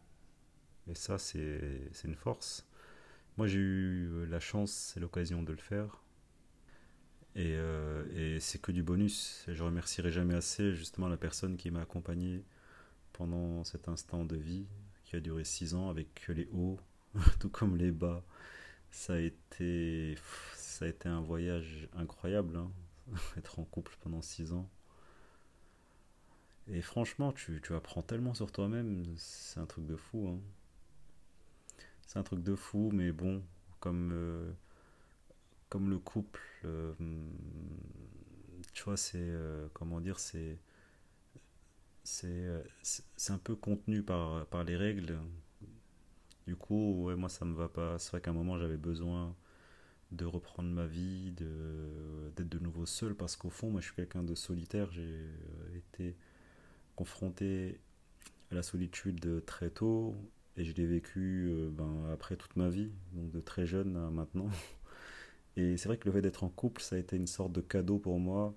Et 0.89 0.95
ça, 0.95 1.19
c'est 1.19 1.91
une 2.05 2.15
force. 2.15 2.67
Moi, 3.37 3.47
j'ai 3.47 3.59
eu 3.59 4.27
la 4.27 4.41
chance 4.41 4.95
et 4.97 5.01
l'occasion 5.01 5.43
de 5.43 5.53
le 5.53 5.59
faire. 5.59 6.03
Et, 7.35 7.55
euh, 7.55 8.39
c'est 8.41 8.61
que 8.61 8.73
du 8.73 8.83
bonus. 8.83 9.45
Je 9.49 9.63
remercierai 9.63 10.13
jamais 10.13 10.35
assez 10.35 10.75
justement 10.75 11.09
la 11.09 11.17
personne 11.17 11.57
qui 11.57 11.71
m'a 11.71 11.81
accompagné 11.83 12.45
pendant 13.13 13.65
cet 13.65 13.89
instant 13.89 14.25
de 14.25 14.37
vie 14.37 14.67
qui 15.05 15.17
a 15.17 15.21
duré 15.21 15.45
six 15.45 15.75
ans 15.75 15.91
avec 15.91 16.27
les 16.29 16.49
hauts, 16.53 16.79
tout 17.41 17.51
comme 17.51 17.77
les 17.77 17.91
bas, 17.91 18.25
Ça 18.93 19.15
a 19.15 19.19
été, 19.19 20.17
ça 20.55 20.85
a 20.85 20.89
été 20.89 21.09
un 21.09 21.21
voyage 21.21 21.89
incroyable, 21.95 22.57
hein, 22.57 22.71
être 23.37 23.59
en 23.59 23.65
couple 23.65 23.97
pendant 24.01 24.23
six 24.23 24.53
ans. 24.53 24.71
Et 26.67 26.83
franchement, 26.83 27.33
tu, 27.33 27.61
tu 27.63 27.73
apprends 27.75 28.03
tellement 28.03 28.35
sur 28.35 28.51
toi-même, 28.51 29.05
c'est 29.17 29.61
un 29.61 29.67
truc 29.67 29.87
de 29.87 29.95
fou. 29.97 30.27
hein. 30.29 30.41
C'est 32.07 32.19
un 32.19 32.23
truc 32.23 32.43
de 32.43 32.55
fou, 32.55 32.91
mais 32.93 33.13
bon, 33.13 33.43
comme, 33.81 34.11
euh, 34.13 34.53
comme 35.69 35.91
le 35.91 35.99
couple, 35.99 36.41
euh, 36.65 36.93
tu 38.73 38.85
vois, 38.85 38.97
c'est, 38.97 39.19
euh, 39.19 39.69
comment 39.75 40.01
dire, 40.01 40.19
c'est, 40.19 40.59
c'est 42.05 42.47
c'est 43.17 43.33
un 43.33 43.39
peu 43.39 43.55
contenu 43.57 44.03
par, 44.03 44.47
par 44.47 44.65
les 44.65 44.77
règles. 44.77 45.19
Du 46.47 46.57
coup, 46.57 47.05
ouais, 47.05 47.17
moi, 47.17 47.29
ça 47.29 47.45
me 47.45 47.55
va 47.55 47.69
pas. 47.69 47.99
C'est 47.99 48.11
vrai 48.11 48.21
qu'à 48.21 48.31
un 48.31 48.35
moment, 48.35 48.59
j'avais 48.59 48.77
besoin 48.77 49.35
de 50.13 50.25
reprendre 50.25 50.69
ma 50.71 50.87
vie, 50.87 51.33
d'être 51.33 52.49
de 52.49 52.59
nouveau 52.59 52.87
seul, 52.87 53.15
parce 53.15 53.37
qu'au 53.37 53.51
fond, 53.51 53.71
moi, 53.71 53.81
je 53.81 53.87
suis 53.87 53.97
quelqu'un 53.97 54.23
de 54.23 54.35
solitaire. 54.35 54.91
J'ai 54.93 55.03
euh, 55.03 55.77
été 55.77 56.17
confronté 56.97 57.81
à 58.51 58.55
la 58.57 58.63
solitude 58.63 59.45
très 59.47 59.71
tôt, 59.71 60.15
et 60.57 60.65
je 60.65 60.75
l'ai 60.75 60.87
vécu 60.87 61.49
euh, 61.51 61.71
ben, 61.71 62.11
après 62.13 62.37
toute 62.37 62.57
ma 62.57 62.69
vie, 62.69 62.91
donc 63.13 63.31
de 63.31 63.41
très 63.41 63.67
jeune 63.67 63.97
à 63.97 64.11
maintenant. 64.11 64.49
Et 65.57 65.77
c'est 65.77 65.89
vrai 65.89 65.99
que 65.99 66.07
le 66.07 66.13
fait 66.13 66.23
d'être 66.23 66.45
en 66.45 66.49
couple, 66.49 66.81
ça 66.83 66.97
a 66.97 66.99
été 66.99 67.17
une 67.17 67.27
sorte 67.27 67.53
de 67.53 67.61
cadeau 67.61 67.99
pour 67.99 68.19
moi, 68.19 68.55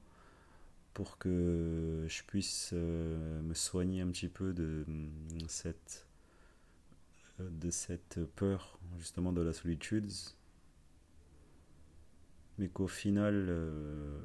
pour 0.94 1.18
que 1.18 2.06
je 2.08 2.24
puisse 2.24 2.72
euh, 2.74 3.42
me 3.42 3.54
soigner 3.54 4.02
un 4.02 4.08
petit 4.08 4.30
peu 4.30 4.54
de 4.54 4.86
cette, 5.48 6.05
de 7.40 7.70
cette 7.70 8.24
peur, 8.36 8.80
justement, 8.98 9.32
de 9.34 9.42
la 9.42 9.54
solitude, 9.54 10.12
mais 12.58 12.70
qu'au 12.70 12.88
final, 12.88 13.48
euh, 13.50 14.20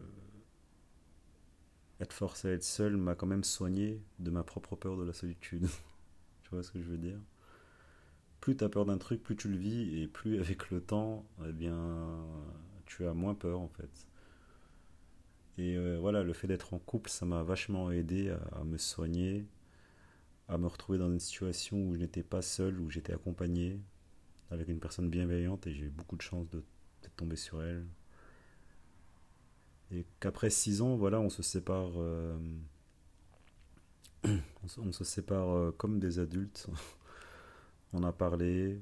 être 2.00 2.12
forcé 2.12 2.48
à 2.48 2.52
être 2.52 2.64
seul 2.64 2.96
m'a 2.96 3.14
quand 3.14 3.26
même 3.26 3.44
soigné 3.44 4.00
de 4.18 4.30
ma 4.30 4.42
propre 4.42 4.76
peur 4.76 4.96
de 4.96 5.04
la 5.04 5.12
solitude. 5.12 5.66
tu 6.42 6.50
vois 6.50 6.62
ce 6.62 6.70
que 6.70 6.80
je 6.80 6.88
veux 6.88 6.98
dire? 6.98 7.18
Plus 8.40 8.56
tu 8.56 8.64
as 8.64 8.68
peur 8.68 8.86
d'un 8.86 8.98
truc, 8.98 9.22
plus 9.22 9.36
tu 9.36 9.48
le 9.48 9.56
vis, 9.56 10.00
et 10.00 10.06
plus 10.08 10.40
avec 10.40 10.70
le 10.70 10.80
temps, 10.80 11.26
eh 11.46 11.52
bien, 11.52 11.76
tu 12.86 13.06
as 13.06 13.14
moins 13.14 13.34
peur 13.34 13.60
en 13.60 13.68
fait. 13.68 14.06
Et 15.58 15.76
euh, 15.76 15.98
voilà, 16.00 16.22
le 16.22 16.32
fait 16.32 16.46
d'être 16.46 16.72
en 16.72 16.78
couple, 16.78 17.10
ça 17.10 17.26
m'a 17.26 17.42
vachement 17.42 17.90
aidé 17.90 18.30
à, 18.30 18.60
à 18.60 18.64
me 18.64 18.78
soigner, 18.78 19.44
à 20.50 20.58
me 20.58 20.66
retrouver 20.66 20.98
dans 20.98 21.10
une 21.10 21.20
situation 21.20 21.78
où 21.78 21.94
je 21.94 22.00
n'étais 22.00 22.24
pas 22.24 22.42
seul, 22.42 22.80
où 22.80 22.90
j'étais 22.90 23.12
accompagné, 23.12 23.80
avec 24.50 24.68
une 24.68 24.80
personne 24.80 25.08
bienveillante, 25.08 25.66
et 25.68 25.72
j'ai 25.72 25.84
eu 25.84 25.90
beaucoup 25.90 26.16
de 26.16 26.22
chance 26.22 26.50
de, 26.50 26.62
tomber 27.16 27.36
sur 27.36 27.62
elle. 27.62 27.86
Et 29.92 30.06
qu'après 30.20 30.50
six 30.50 30.80
ans, 30.80 30.96
voilà, 30.96 31.20
on 31.20 31.28
se 31.28 31.42
sépare, 31.42 31.90
euh, 31.96 32.36
on 34.78 34.92
se 34.92 35.04
sépare 35.04 35.50
euh, 35.50 35.70
comme 35.72 35.98
des 35.98 36.18
adultes. 36.18 36.68
On 37.92 38.04
a 38.04 38.12
parlé, 38.12 38.80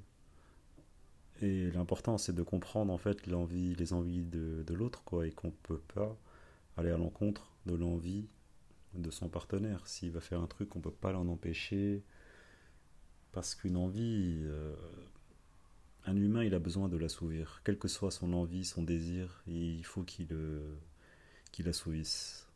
Et 1.40 1.70
l'important, 1.70 2.18
c'est 2.18 2.34
de 2.34 2.42
comprendre 2.42 2.92
en 2.92 2.98
fait 2.98 3.26
l'envie, 3.26 3.74
les 3.76 3.94
envies 3.94 4.22
de, 4.22 4.62
de 4.66 4.74
l'autre, 4.74 5.02
quoi, 5.04 5.26
et 5.26 5.32
qu'on 5.32 5.50
peut 5.50 5.80
pas 5.94 6.14
aller 6.76 6.90
à 6.90 6.98
l'encontre 6.98 7.50
de 7.64 7.74
l'envie 7.74 8.28
de 9.02 9.10
son 9.10 9.28
partenaire. 9.28 9.86
S'il 9.86 10.10
va 10.10 10.20
faire 10.20 10.40
un 10.40 10.46
truc, 10.46 10.76
on 10.76 10.80
peut 10.80 10.90
pas 10.90 11.12
l'en 11.12 11.28
empêcher, 11.28 12.02
parce 13.32 13.54
qu'une 13.54 13.76
envie, 13.76 14.40
euh, 14.44 14.74
un 16.06 16.16
humain, 16.16 16.44
il 16.44 16.54
a 16.54 16.58
besoin 16.58 16.88
de 16.88 16.96
l'assouvir. 16.96 17.60
Quelle 17.64 17.78
que 17.78 17.88
soit 17.88 18.10
son 18.10 18.32
envie, 18.32 18.64
son 18.64 18.82
désir, 18.82 19.42
il 19.46 19.84
faut 19.84 20.02
qu'il 20.02 20.28
euh, 20.32 20.76
qu'il 21.52 21.68
assouvisse. 21.68 22.48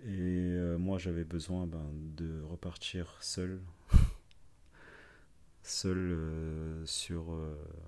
Et 0.00 0.08
euh, 0.10 0.78
moi, 0.78 0.98
j'avais 0.98 1.24
besoin 1.24 1.66
ben, 1.66 1.90
de 2.16 2.42
repartir 2.42 3.16
seul, 3.20 3.60
seul 5.62 6.82
sur 6.86 7.36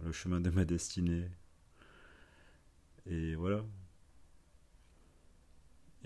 le 0.04 0.12
chemin 0.12 0.40
de 0.40 0.50
ma 0.50 0.64
destinée. 0.64 1.28
Et 3.06 3.34
voilà. 3.36 3.64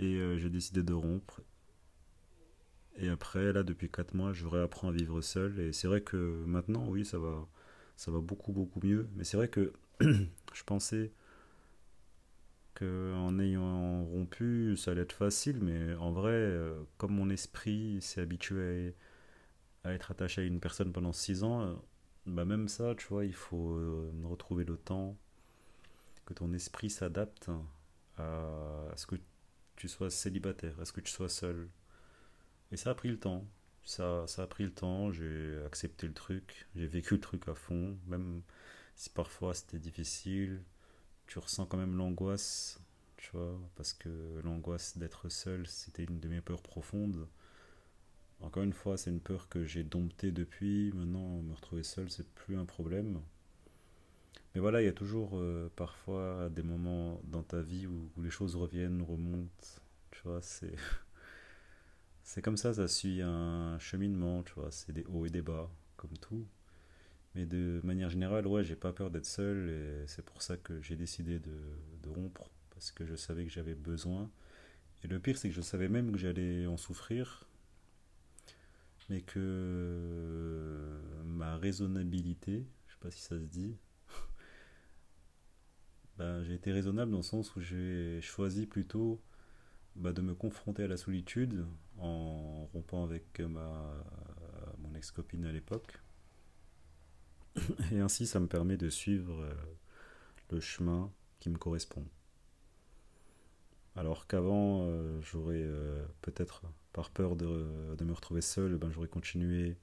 Et 0.00 0.16
euh, 0.16 0.38
j'ai 0.38 0.48
décidé 0.50 0.82
de 0.82 0.94
rompre. 0.94 1.42
Et 2.96 3.08
après, 3.08 3.52
là, 3.52 3.62
depuis 3.62 3.90
4 3.90 4.14
mois, 4.14 4.32
je 4.32 4.46
réapprends 4.46 4.88
à 4.88 4.92
vivre 4.92 5.20
seul. 5.20 5.60
Et 5.60 5.72
c'est 5.72 5.88
vrai 5.88 6.00
que 6.00 6.42
maintenant, 6.46 6.86
oui, 6.88 7.04
ça 7.04 7.18
va, 7.18 7.46
ça 7.96 8.10
va 8.10 8.20
beaucoup, 8.20 8.52
beaucoup 8.52 8.80
mieux. 8.82 9.08
Mais 9.14 9.24
c'est 9.24 9.36
vrai 9.36 9.48
que 9.48 9.72
je 10.00 10.62
pensais 10.64 11.12
qu'en 12.74 13.38
ayant 13.38 14.04
rompu, 14.04 14.76
ça 14.76 14.92
allait 14.92 15.02
être 15.02 15.12
facile. 15.12 15.60
Mais 15.62 15.94
en 15.96 16.12
vrai, 16.12 16.32
euh, 16.32 16.82
comme 16.96 17.12
mon 17.12 17.28
esprit 17.28 18.00
s'est 18.00 18.22
habitué 18.22 18.94
à, 19.84 19.92
être 19.92 20.10
attaché 20.10 20.42
à 20.42 20.44
une 20.44 20.60
personne 20.60 20.92
pendant 20.92 21.12
6 21.12 21.44
ans, 21.44 21.62
euh, 21.62 21.74
bah 22.26 22.44
même 22.46 22.68
ça, 22.68 22.94
tu 22.94 23.06
vois, 23.08 23.24
il 23.24 23.34
faut 23.34 23.78
retrouver 24.24 24.64
le 24.64 24.76
temps, 24.76 25.16
que 26.26 26.34
ton 26.34 26.52
esprit 26.52 26.90
s'adapte 26.90 27.50
à 28.18 28.92
ce 28.96 29.06
que 29.06 29.16
sois 29.88 30.10
célibataire, 30.10 30.78
à 30.80 30.84
ce 30.84 30.92
que 30.92 31.00
tu 31.00 31.12
sois 31.12 31.28
seul? 31.28 31.68
Et 32.72 32.76
ça 32.76 32.90
a 32.90 32.94
pris 32.94 33.08
le 33.08 33.18
temps. 33.18 33.46
Ça, 33.84 34.26
ça 34.26 34.42
a 34.42 34.46
pris 34.46 34.64
le 34.64 34.72
temps, 34.72 35.10
j'ai 35.12 35.58
accepté 35.66 36.06
le 36.06 36.12
truc, 36.14 36.66
j'ai 36.76 36.86
vécu 36.86 37.14
le 37.14 37.20
truc 37.20 37.48
à 37.48 37.54
fond, 37.54 37.98
même 38.06 38.42
si 38.94 39.10
parfois 39.10 39.54
c'était 39.54 39.78
difficile, 39.78 40.62
tu 41.26 41.38
ressens 41.38 41.66
quand 41.66 41.78
même 41.78 41.96
l'angoisse, 41.96 42.80
tu 43.16 43.30
vois, 43.32 43.58
parce 43.76 43.92
que 43.94 44.40
l'angoisse 44.44 44.98
d'être 44.98 45.28
seul, 45.28 45.66
c'était 45.66 46.04
une 46.04 46.20
de 46.20 46.28
mes 46.28 46.40
peurs 46.40 46.62
profondes. 46.62 47.26
Encore 48.40 48.62
une 48.62 48.72
fois, 48.72 48.96
c'est 48.96 49.10
une 49.10 49.20
peur 49.20 49.48
que 49.48 49.64
j'ai 49.64 49.84
domptée 49.84 50.32
depuis, 50.32 50.92
maintenant 50.94 51.42
me 51.42 51.54
retrouver 51.54 51.82
seul, 51.82 52.10
c'est 52.10 52.28
plus 52.34 52.56
un 52.56 52.64
problème. 52.64 53.20
Mais 54.54 54.60
voilà, 54.60 54.82
il 54.82 54.84
y 54.86 54.88
a 54.88 54.92
toujours 54.92 55.30
euh, 55.34 55.70
parfois 55.76 56.48
des 56.50 56.62
moments 56.62 57.20
dans 57.24 57.42
ta 57.42 57.60
vie 57.60 57.86
où, 57.86 58.10
où 58.16 58.22
les 58.22 58.30
choses 58.30 58.56
reviennent, 58.56 59.02
remontent, 59.02 59.66
tu 60.10 60.22
vois, 60.24 60.42
c'est 60.42 60.74
c'est 62.24 62.42
comme 62.42 62.56
ça, 62.56 62.74
ça 62.74 62.88
suit 62.88 63.22
un 63.22 63.78
cheminement, 63.78 64.42
tu 64.42 64.54
vois, 64.54 64.70
c'est 64.70 64.92
des 64.92 65.04
hauts 65.04 65.26
et 65.26 65.30
des 65.30 65.42
bas, 65.42 65.70
comme 65.96 66.16
tout. 66.18 66.46
Mais 67.34 67.46
de 67.46 67.80
manière 67.84 68.10
générale, 68.10 68.46
ouais, 68.46 68.64
j'ai 68.64 68.76
pas 68.76 68.92
peur 68.92 69.10
d'être 69.10 69.26
seul 69.26 69.68
et 69.70 70.06
c'est 70.08 70.24
pour 70.24 70.42
ça 70.42 70.56
que 70.56 70.80
j'ai 70.82 70.96
décidé 70.96 71.38
de, 71.38 71.54
de 72.02 72.08
rompre, 72.08 72.50
parce 72.70 72.90
que 72.90 73.06
je 73.06 73.14
savais 73.14 73.44
que 73.44 73.50
j'avais 73.50 73.74
besoin. 73.74 74.30
Et 75.04 75.08
le 75.08 75.20
pire, 75.20 75.38
c'est 75.38 75.48
que 75.48 75.54
je 75.54 75.60
savais 75.62 75.88
même 75.88 76.12
que 76.12 76.18
j'allais 76.18 76.66
en 76.66 76.76
souffrir, 76.76 77.46
mais 79.08 79.22
que 79.22 81.00
ma 81.24 81.56
raisonnabilité, 81.56 82.66
je 82.86 82.92
sais 82.92 82.98
pas 83.00 83.10
si 83.10 83.20
ça 83.22 83.38
se 83.38 83.44
dit, 83.44 83.76
ben, 86.20 86.42
j'ai 86.42 86.52
été 86.52 86.70
raisonnable 86.70 87.10
dans 87.10 87.16
le 87.16 87.22
sens 87.22 87.56
où 87.56 87.62
j'ai 87.62 88.20
choisi 88.20 88.66
plutôt 88.66 89.22
bah, 89.96 90.12
de 90.12 90.20
me 90.20 90.34
confronter 90.34 90.82
à 90.82 90.86
la 90.86 90.98
solitude 90.98 91.64
en 91.96 92.66
rompant 92.74 93.04
avec 93.04 93.40
ma, 93.40 94.04
mon 94.80 94.94
ex-copine 94.94 95.46
à 95.46 95.52
l'époque. 95.52 95.98
Et 97.92 98.00
ainsi, 98.00 98.26
ça 98.26 98.38
me 98.38 98.48
permet 98.48 98.76
de 98.76 98.90
suivre 98.90 99.40
euh, 99.40 99.54
le 100.50 100.60
chemin 100.60 101.10
qui 101.38 101.48
me 101.48 101.56
correspond. 101.56 102.04
Alors 103.96 104.26
qu'avant, 104.26 104.82
euh, 104.82 105.22
j'aurais 105.22 105.62
euh, 105.62 106.04
peut-être, 106.20 106.64
par 106.92 107.08
peur 107.08 107.34
de, 107.34 107.94
de 107.96 108.04
me 108.04 108.12
retrouver 108.12 108.42
seul, 108.42 108.76
ben, 108.76 108.90
j'aurais 108.90 109.08
continué 109.08 109.78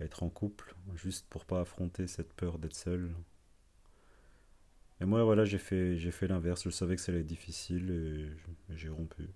à 0.00 0.04
être 0.04 0.22
en 0.22 0.30
couple, 0.30 0.74
juste 0.94 1.26
pour 1.28 1.44
pas 1.44 1.60
affronter 1.60 2.06
cette 2.06 2.32
peur 2.32 2.58
d'être 2.58 2.74
seul. 2.74 3.14
Et 5.00 5.04
moi, 5.04 5.22
voilà, 5.24 5.44
j'ai 5.44 5.58
fait, 5.58 5.96
j'ai 5.98 6.10
fait 6.10 6.28
l'inverse. 6.28 6.64
Je 6.64 6.70
savais 6.70 6.96
que 6.96 7.02
ça 7.02 7.12
allait 7.12 7.20
être 7.20 7.26
difficile 7.26 7.90
et 7.90 8.76
j'ai 8.76 8.88
rompu. 8.88 9.28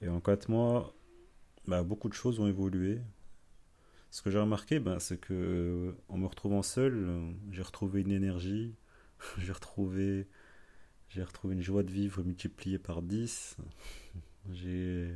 Et 0.00 0.08
en 0.08 0.20
quatre 0.20 0.48
mois, 0.48 0.94
bah, 1.66 1.82
beaucoup 1.82 2.08
de 2.08 2.14
choses 2.14 2.40
ont 2.40 2.48
évolué. 2.48 3.00
Ce 4.10 4.22
que 4.22 4.30
j'ai 4.30 4.38
remarqué, 4.38 4.80
bah, 4.80 4.98
c'est 5.00 5.18
que 5.18 5.32
euh, 5.32 5.92
en 6.08 6.18
me 6.18 6.26
retrouvant 6.26 6.62
seul, 6.62 7.34
j'ai 7.50 7.62
retrouvé 7.62 8.02
une 8.02 8.10
énergie, 8.10 8.74
j'ai 9.38 9.52
retrouvé, 9.52 10.26
j'ai 11.08 11.22
retrouvé 11.22 11.54
une 11.54 11.62
joie 11.62 11.82
de 11.82 11.90
vivre 11.90 12.22
multipliée 12.22 12.78
par 12.78 13.02
10. 13.02 13.56
J'ai, 14.50 15.14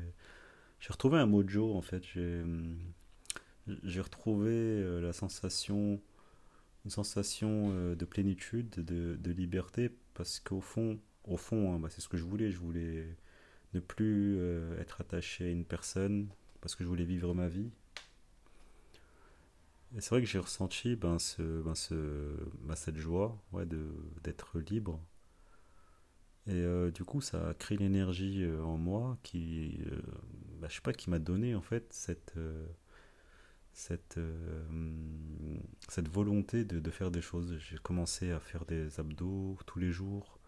j'ai 0.80 0.92
retrouvé 0.92 1.18
un 1.18 1.26
mojo 1.26 1.74
en 1.74 1.82
fait. 1.82 2.04
J'ai, 2.14 2.42
j'ai 3.82 4.00
retrouvé 4.00 4.52
euh, 4.52 5.00
la 5.00 5.12
sensation, 5.12 6.00
une 6.86 6.90
sensation 6.90 7.72
euh, 7.72 7.96
de 7.96 8.04
plénitude, 8.04 8.70
de, 8.70 9.30
liberté, 9.32 9.90
parce 10.14 10.38
qu'au 10.38 10.60
fond, 10.60 11.00
au 11.24 11.36
fond, 11.36 11.74
hein, 11.74 11.80
bah, 11.80 11.88
c'est 11.90 12.00
ce 12.00 12.08
que 12.08 12.16
je 12.16 12.22
voulais. 12.22 12.52
Je 12.52 12.58
voulais 12.58 13.16
ne 13.74 13.80
plus 13.80 14.36
euh, 14.38 14.80
être 14.80 15.00
attaché 15.00 15.46
à 15.46 15.50
une 15.50 15.64
personne, 15.64 16.28
parce 16.60 16.76
que 16.76 16.84
je 16.84 16.88
voulais 16.88 17.04
vivre 17.04 17.34
ma 17.34 17.48
vie. 17.48 17.72
Et 19.96 20.00
c'est 20.00 20.10
vrai 20.10 20.20
que 20.20 20.28
j'ai 20.28 20.38
ressenti 20.38 20.94
ben, 20.94 21.18
ce, 21.18 21.60
ben, 21.62 21.74
ce, 21.74 22.36
ben, 22.62 22.76
cette 22.76 22.98
joie 22.98 23.36
ouais, 23.50 23.66
de, 23.66 23.88
d'être 24.22 24.60
libre. 24.60 25.02
Et 26.46 26.52
euh, 26.52 26.92
du 26.92 27.02
coup, 27.02 27.20
ça 27.20 27.48
a 27.48 27.54
créé 27.54 27.78
l'énergie 27.78 28.46
en 28.62 28.76
moi 28.76 29.18
qui, 29.24 29.80
ben, 30.60 30.68
je 30.68 30.76
sais 30.76 30.82
pas, 30.82 30.92
qui 30.92 31.10
m'a 31.10 31.18
donné 31.18 31.56
en 31.56 31.62
fait 31.62 31.92
cette, 31.92 32.34
cette, 33.76 34.16
euh, 34.16 34.64
cette 35.88 36.08
volonté 36.08 36.64
de, 36.64 36.90
faire 36.90 37.10
des 37.10 37.20
choses. 37.20 37.58
J'ai 37.58 37.76
commencé 37.76 38.32
à 38.32 38.40
faire 38.40 38.64
des 38.64 38.98
abdos 38.98 39.58
tous 39.66 39.78
les 39.78 39.92
jours. 39.92 40.38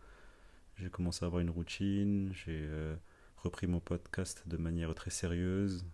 J'ai 0.76 0.88
commencé 0.88 1.24
à 1.24 1.26
avoir 1.26 1.40
une 1.42 1.50
routine. 1.50 2.32
J'ai 2.32 2.62
euh, 2.62 2.96
repris 3.36 3.66
mon 3.66 3.80
podcast 3.80 4.44
de 4.46 4.56
manière 4.56 4.94
très 4.94 5.10
sérieuse, 5.10 5.84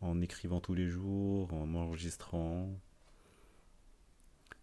en 0.00 0.20
écrivant 0.20 0.60
tous 0.60 0.74
les 0.74 0.88
jours, 0.88 1.54
en 1.54 1.64
m'enregistrant. 1.64 2.76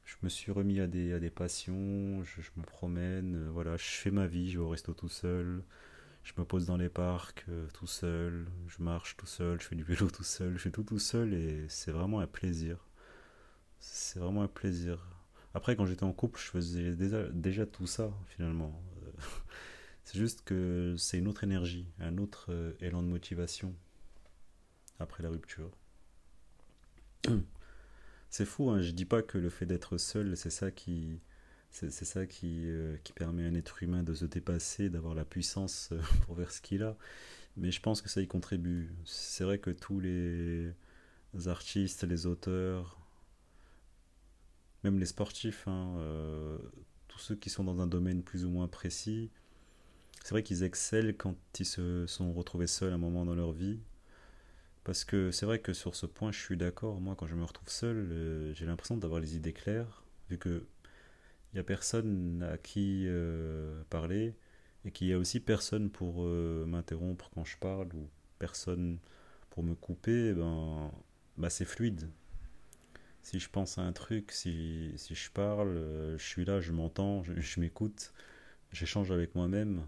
Je 0.04 0.16
me 0.22 0.28
suis 0.28 0.52
remis 0.52 0.82
à 0.82 0.88
des, 0.88 1.30
passions, 1.30 2.26
je, 2.26 2.42
je 2.42 2.52
me 2.58 2.64
promène, 2.64 3.36
euh, 3.36 3.50
voilà, 3.50 3.78
je 3.78 3.86
fais 3.86 4.12
ma 4.12 4.28
vie, 4.28 4.52
je 4.52 4.60
vais 4.60 4.66
au 4.66 4.70
resto 4.70 4.94
tout 4.94 5.08
seul, 5.08 5.64
je 6.24 6.34
me 6.38 6.46
pose 6.46 6.66
dans 6.66 6.78
les 6.78 6.90
parcs 6.90 7.46
euh, 7.50 7.68
tout 7.74 7.88
seul, 7.88 8.48
je 8.68 8.82
marche 8.82 9.18
tout 9.18 9.26
seul, 9.26 9.60
je 9.62 9.68
fais 9.68 9.76
du 9.76 9.84
vélo 9.84 10.10
tout 10.10 10.24
seul, 10.24 10.54
je 10.54 10.58
fais 10.60 10.72
tout 10.72 10.84
tout 10.84 11.00
seul 11.00 11.34
et 11.34 11.66
c'est 11.70 11.92
vraiment 11.92 12.20
un 12.20 12.28
plaisir. 12.28 12.78
C'est 13.80 14.20
vraiment 14.20 14.44
un 14.44 14.48
plaisir. 14.48 15.06
Après, 15.54 15.76
quand 15.76 15.86
j'étais 15.86 16.04
en 16.04 16.14
couple, 16.14 16.40
je 16.40 16.46
faisais 16.46 16.94
déjà, 16.94 17.24
déjà 17.30 17.66
tout 17.66 17.88
ça 17.88 18.12
finalement. 18.28 18.82
Euh, 19.04 19.12
C'est 20.06 20.18
juste 20.18 20.44
que 20.44 20.96
c'est 20.98 21.18
une 21.18 21.30
autre 21.30 21.46
énergie, 21.46 21.88
un 22.00 22.18
autre 22.18 22.48
euh, 22.50 22.74
élan 22.82 23.02
de 23.04 23.08
motivation 23.08 23.74
après 25.00 25.24
la 25.24 25.30
rupture. 25.30 25.72
C'est 28.30 28.46
fou, 28.46 28.70
hein, 28.70 28.82
je 28.82 28.92
dis 28.92 29.06
pas 29.06 29.22
que 29.22 29.38
le 29.38 29.50
fait 29.50 29.66
d'être 29.66 29.98
seul, 29.98 30.36
c'est 30.36 30.50
ça 30.50 30.72
qui, 30.72 31.22
c'est 31.74 32.06
ça 32.06 32.28
qui, 32.28 32.70
euh, 32.70 32.98
qui 33.04 33.14
permet 33.14 33.46
à 33.46 33.48
un 33.48 33.56
être 33.56 33.82
humain 33.82 34.04
de 34.04 34.14
se 34.14 34.26
dépasser, 34.26 34.90
d'avoir 34.90 35.16
la 35.16 35.26
puissance 35.26 35.90
euh, 35.92 36.00
pour 36.26 36.38
faire 36.38 36.52
ce 36.52 36.62
qu'il 36.62 36.84
a. 36.84 36.96
Mais 37.58 37.72
je 37.72 37.82
pense 37.82 38.02
que 38.02 38.10
ça 38.10 38.22
y 38.22 38.28
contribue. 38.28 38.92
C'est 39.06 39.44
vrai 39.44 39.58
que 39.58 39.72
tous 39.72 40.00
les 40.00 40.72
artistes, 41.48 42.04
les 42.04 42.28
auteurs, 42.28 43.00
même 44.84 45.00
les 45.00 45.08
sportifs, 45.08 45.68
hein, 45.68 45.96
euh, 45.98 46.58
tous 47.08 47.20
ceux 47.20 47.36
qui 47.36 47.50
sont 47.50 47.64
dans 47.64 47.82
un 47.82 47.88
domaine 47.88 48.24
plus 48.24 48.46
ou 48.46 48.50
moins 48.50 48.68
précis, 48.68 49.32
c'est 50.24 50.32
vrai 50.32 50.44
qu'ils 50.44 50.64
excellent 50.64 51.14
quand 51.18 51.36
ils 51.60 51.66
se 51.66 52.06
sont 52.08 52.34
retrouvés 52.34 52.68
seuls 52.68 52.92
à 52.92 52.96
un 52.96 53.00
moment 53.00 53.26
dans 53.26 53.36
leur 53.36 53.52
vie. 53.52 53.80
Parce 54.84 55.06
que 55.06 55.32
c'est 55.32 55.46
vrai 55.46 55.60
que 55.60 55.74
sur 55.74 55.96
ce 55.96 56.06
point, 56.06 56.32
je 56.32 56.40
suis 56.40 56.58
d'accord. 56.58 57.02
Moi, 57.02 57.16
quand 57.16 57.28
je 57.28 57.36
me 57.36 57.44
retrouve 57.44 57.70
seul, 57.70 58.54
j'ai 58.56 58.66
l'impression 58.66 58.98
d'avoir 58.98 59.22
les 59.22 59.36
idées 59.36 59.54
claires, 59.54 60.04
vu 60.30 60.38
que 60.38 60.66
il 61.54 61.58
y 61.58 61.60
a 61.60 61.64
personne 61.64 62.44
à 62.44 62.58
qui 62.58 63.06
euh, 63.08 63.84
parler 63.90 64.34
et 64.86 64.92
qu'il 64.92 65.08
y 65.08 65.14
a 65.14 65.18
aussi 65.18 65.40
personne 65.40 65.90
pour 65.90 66.24
euh, 66.24 66.66
m'interrompre 66.66 67.30
quand 67.34 67.46
je 67.46 67.58
parle 67.58 67.94
ou 67.94 68.10
personne 68.40 68.98
pour 69.50 69.64
me 69.64 69.76
couper, 69.76 70.30
eh 70.30 70.34
ben, 70.34 70.92
bah 71.38 71.50
c'est 71.50 71.66
fluide. 71.66 72.10
Si 73.22 73.40
je 73.40 73.50
pense 73.50 73.78
à 73.78 73.84
un 73.84 73.94
truc, 73.94 74.32
si, 74.32 74.92
si 74.98 75.16
je 75.16 75.32
parle, 75.32 75.78
euh, 75.78 76.18
je 76.18 76.24
suis 76.24 76.44
là, 76.44 76.60
je 76.60 76.72
m'entends, 76.72 77.24
je, 77.24 77.60
m'écoute, 77.60 78.14
j'échange 78.72 79.12
avec 79.12 79.36
moi-même 79.36 79.86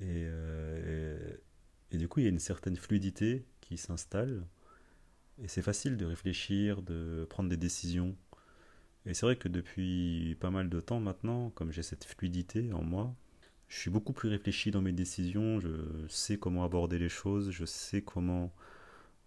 et, 0.00 0.26
et 1.90 1.98
du 1.98 2.08
coup 2.08 2.20
il 2.20 2.22
y 2.24 2.26
a 2.26 2.30
une 2.30 2.38
certaine 2.38 2.76
fluidité 2.76 3.44
qui 3.60 3.76
s'installe 3.76 4.46
et 5.42 5.48
c'est 5.48 5.62
facile 5.62 5.96
de 5.96 6.04
réfléchir, 6.04 6.82
de 6.82 7.26
prendre 7.28 7.48
des 7.48 7.56
décisions. 7.56 8.16
Et 9.06 9.14
c'est 9.14 9.26
vrai 9.26 9.36
que 9.36 9.48
depuis 9.48 10.36
pas 10.40 10.50
mal 10.50 10.68
de 10.68 10.80
temps 10.80 11.00
maintenant, 11.00 11.50
comme 11.50 11.72
j'ai 11.72 11.82
cette 11.82 12.04
fluidité 12.04 12.72
en 12.72 12.82
moi, 12.82 13.14
je 13.68 13.78
suis 13.78 13.90
beaucoup 13.90 14.12
plus 14.12 14.28
réfléchi 14.28 14.70
dans 14.70 14.82
mes 14.82 14.92
décisions, 14.92 15.58
je 15.60 16.06
sais 16.08 16.38
comment 16.38 16.64
aborder 16.64 16.98
les 16.98 17.08
choses, 17.08 17.50
je 17.50 17.64
sais 17.64 18.02
comment 18.02 18.52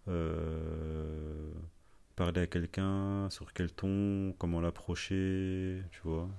euh, 0.08 1.50
parler 2.16 2.42
à 2.42 2.46
quelqu'un, 2.46 3.28
sur 3.30 3.52
quel 3.52 3.72
ton, 3.72 4.34
comment 4.38 4.60
l'approcher, 4.60 5.82
tu 5.90 6.00
vois. 6.04 6.30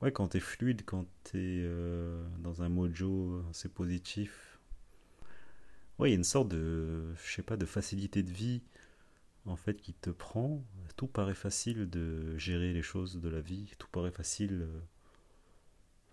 Ouais, 0.00 0.10
quand 0.10 0.28
t'es 0.28 0.40
fluide, 0.40 0.82
quand 0.84 1.06
t'es 1.22 1.38
euh, 1.38 2.24
dans 2.40 2.62
un 2.62 2.68
mojo 2.68 3.44
assez 3.50 3.68
positif, 3.68 4.58
ouais, 5.98 6.08
il 6.08 6.12
y 6.12 6.14
a 6.14 6.16
une 6.16 6.24
sorte 6.24 6.48
de, 6.48 7.14
je 7.14 7.32
sais 7.32 7.42
pas, 7.42 7.56
de 7.56 7.66
facilité 7.66 8.22
de 8.22 8.30
vie 8.30 8.62
en 9.46 9.56
fait 9.56 9.76
qui 9.80 9.94
te 9.94 10.10
prend. 10.10 10.64
Tout 10.96 11.06
paraît 11.08 11.34
facile 11.34 11.88
de 11.90 12.36
gérer 12.38 12.72
les 12.72 12.82
choses 12.82 13.20
de 13.20 13.28
la 13.28 13.40
vie, 13.40 13.72
tout 13.78 13.88
paraît 13.92 14.10
facile 14.12 14.66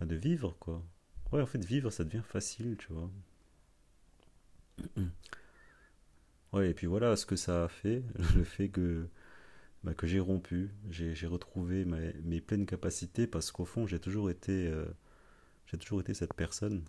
euh, 0.02 0.06
de 0.06 0.16
vivre, 0.16 0.56
quoi. 0.60 0.84
Ouais, 1.32 1.42
en 1.42 1.46
fait, 1.46 1.64
vivre, 1.64 1.92
ça 1.92 2.04
devient 2.04 2.24
facile, 2.28 2.76
tu 2.78 2.92
vois. 2.92 3.10
Ouais, 6.54 6.70
et 6.72 6.74
puis 6.74 6.88
voilà 6.88 7.16
ce 7.16 7.26
que 7.26 7.36
ça 7.36 7.64
a 7.66 7.68
fait, 7.68 8.04
le 8.36 8.44
fait 8.44 8.70
que, 8.70 9.08
bah, 9.84 9.94
que 9.96 10.08
j'ai 10.08 10.20
rompu, 10.22 10.72
j'ai 10.90 11.16
j'ai 11.16 11.28
retrouvé 11.28 11.86
ma- 11.86 12.14
mes 12.26 12.42
pleines 12.42 12.66
capacités 12.68 13.28
parce 13.28 13.52
qu'au 13.52 13.66
fond, 13.66 13.88
j'ai 13.88 14.00
toujours 14.00 14.30
été, 14.32 14.68
euh, 14.70 14.86
j'ai 15.68 15.78
toujours 15.78 16.02
été 16.02 16.14
cette 16.16 16.34
personne. 16.36 16.84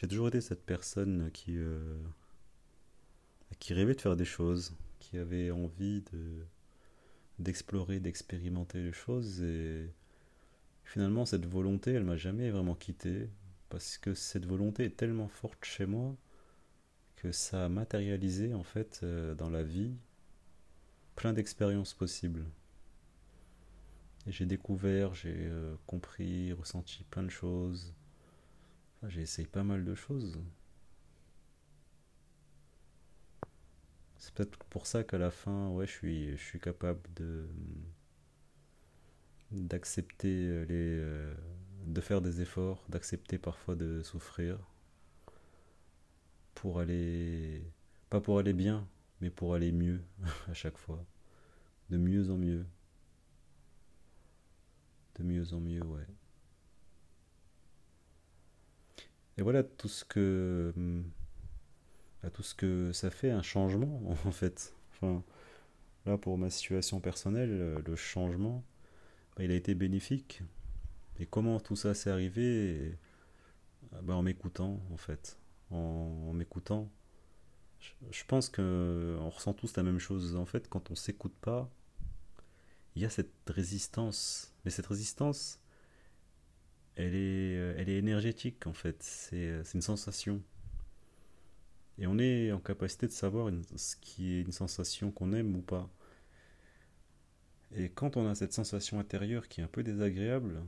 J'ai 0.00 0.08
toujours 0.08 0.28
été 0.28 0.40
cette 0.40 0.64
personne 0.64 1.30
qui, 1.30 1.58
euh, 1.58 2.00
qui 3.58 3.74
rêvait 3.74 3.94
de 3.94 4.00
faire 4.00 4.16
des 4.16 4.24
choses, 4.24 4.74
qui 4.98 5.18
avait 5.18 5.50
envie 5.50 6.00
de, 6.10 6.46
d'explorer, 7.38 8.00
d'expérimenter 8.00 8.82
les 8.82 8.92
choses 8.92 9.42
et 9.42 9.90
finalement, 10.84 11.26
cette 11.26 11.44
volonté, 11.44 11.92
elle 11.92 12.04
m'a 12.04 12.16
jamais 12.16 12.50
vraiment 12.50 12.74
quitté 12.74 13.28
parce 13.68 13.98
que 13.98 14.14
cette 14.14 14.46
volonté 14.46 14.84
est 14.84 14.96
tellement 14.96 15.28
forte 15.28 15.62
chez 15.66 15.84
moi 15.84 16.16
que 17.16 17.30
ça 17.30 17.66
a 17.66 17.68
matérialisé 17.68 18.54
en 18.54 18.64
fait 18.64 19.00
euh, 19.02 19.34
dans 19.34 19.50
la 19.50 19.62
vie 19.62 19.92
plein 21.14 21.34
d'expériences 21.34 21.92
possibles. 21.92 22.46
Et 24.26 24.32
j'ai 24.32 24.46
découvert, 24.46 25.14
j'ai 25.14 25.34
euh, 25.36 25.74
compris, 25.86 26.54
ressenti 26.54 27.04
plein 27.10 27.22
de 27.22 27.28
choses. 27.28 27.92
J'ai 29.08 29.20
essayé 29.20 29.46
pas 29.46 29.62
mal 29.62 29.84
de 29.84 29.94
choses. 29.94 30.38
C'est 34.18 34.32
peut-être 34.34 34.56
pour 34.66 34.86
ça 34.86 35.02
qu'à 35.04 35.18
la 35.18 35.30
fin, 35.32 35.68
ouais, 35.70 35.86
je 35.86 35.92
suis, 35.92 36.30
je 36.36 36.42
suis 36.42 36.60
capable 36.60 37.00
de 37.16 37.48
d'accepter 39.52 40.64
les, 40.66 40.98
euh, 41.00 41.34
de 41.86 42.00
faire 42.00 42.20
des 42.20 42.40
efforts, 42.40 42.84
d'accepter 42.88 43.38
parfois 43.38 43.74
de 43.74 44.02
souffrir 44.02 44.58
pour 46.54 46.80
aller, 46.80 47.62
pas 48.10 48.20
pour 48.20 48.38
aller 48.38 48.52
bien, 48.52 48.86
mais 49.20 49.30
pour 49.30 49.54
aller 49.54 49.72
mieux 49.72 50.02
à 50.48 50.54
chaque 50.54 50.78
fois, 50.78 51.04
de 51.90 51.98
mieux 51.98 52.30
en 52.30 52.38
mieux, 52.38 52.66
de 55.16 55.22
mieux 55.22 55.52
en 55.54 55.60
mieux, 55.60 55.82
ouais. 55.84 56.06
Et 59.38 59.42
voilà 59.42 59.62
tout 59.62 59.88
ce 59.88 60.04
que, 60.04 60.72
tout 62.32 62.42
ce 62.42 62.54
que 62.54 62.92
ça 62.92 63.10
fait 63.10 63.30
un 63.30 63.42
changement 63.42 64.02
en 64.26 64.32
fait. 64.32 64.74
Enfin, 64.92 65.22
là 66.06 66.18
pour 66.18 66.38
ma 66.38 66.50
situation 66.50 67.00
personnelle, 67.00 67.82
le 67.84 67.96
changement, 67.96 68.64
bah, 69.36 69.44
il 69.44 69.50
a 69.50 69.54
été 69.54 69.74
bénéfique. 69.74 70.42
Et 71.18 71.26
comment 71.26 71.60
tout 71.60 71.76
ça 71.76 71.94
s'est 71.94 72.10
arrivé? 72.10 72.96
Bah, 74.02 74.14
en 74.14 74.22
m'écoutant 74.22 74.80
en 74.92 74.96
fait, 74.96 75.38
en, 75.70 76.32
m'écoutant. 76.32 76.90
Je, 77.80 77.90
je 78.10 78.24
pense 78.26 78.48
que 78.48 79.16
on 79.20 79.30
ressent 79.30 79.54
tous 79.54 79.76
la 79.76 79.82
même 79.82 79.98
chose. 79.98 80.36
En 80.36 80.46
fait, 80.46 80.68
quand 80.68 80.90
on 80.90 80.94
s'écoute 80.94 81.34
pas, 81.40 81.70
il 82.94 83.02
y 83.02 83.04
a 83.04 83.10
cette 83.10 83.32
résistance. 83.46 84.52
Mais 84.64 84.70
cette 84.70 84.86
résistance, 84.86 85.59
elle 87.00 87.14
est, 87.14 87.56
euh, 87.56 87.74
elle 87.78 87.88
est 87.88 87.98
énergétique 87.98 88.66
en 88.66 88.72
fait. 88.72 89.02
C'est, 89.02 89.36
euh, 89.48 89.64
c'est 89.64 89.74
une 89.74 89.82
sensation. 89.82 90.42
Et 91.98 92.06
on 92.06 92.18
est 92.18 92.52
en 92.52 92.60
capacité 92.60 93.06
de 93.06 93.12
savoir 93.12 93.50
ce 93.76 93.96
qui 93.96 94.34
est 94.34 94.42
une 94.42 94.52
sensation 94.52 95.10
qu'on 95.10 95.32
aime 95.32 95.54
ou 95.56 95.60
pas. 95.60 95.88
Et 97.76 97.88
quand 97.88 98.16
on 98.16 98.26
a 98.26 98.34
cette 98.34 98.52
sensation 98.52 98.98
intérieure 98.98 99.48
qui 99.48 99.60
est 99.60 99.64
un 99.64 99.68
peu 99.68 99.82
désagréable, 99.82 100.62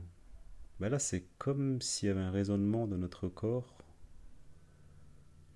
bah 0.79 0.89
là 0.89 0.99
c'est 0.99 1.25
comme 1.37 1.81
s'il 1.81 2.07
y 2.07 2.11
avait 2.11 2.21
un 2.21 2.31
raisonnement 2.31 2.87
de 2.87 2.97
notre 2.97 3.27
corps 3.29 3.75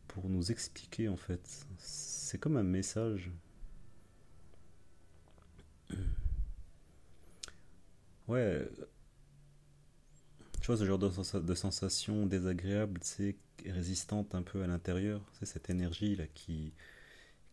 pour 0.07 0.29
nous 0.29 0.51
expliquer 0.51 1.09
en 1.09 1.17
fait. 1.17 1.67
C'est 1.77 2.39
comme 2.39 2.57
un 2.57 2.63
message. 2.63 3.31
Ouais, 8.27 8.67
tu 10.73 10.77
ce 10.77 10.85
genre 10.85 10.99
de, 10.99 11.09
sensa- 11.09 11.39
de 11.39 11.55
sensation 11.55 12.25
désagréable, 12.25 12.99
c'est 13.03 13.37
résistante 13.65 14.35
un 14.35 14.41
peu 14.41 14.63
à 14.63 14.67
l'intérieur, 14.67 15.21
c'est 15.39 15.45
cette 15.45 15.69
énergie 15.69 16.15
là 16.15 16.25
qui, 16.33 16.73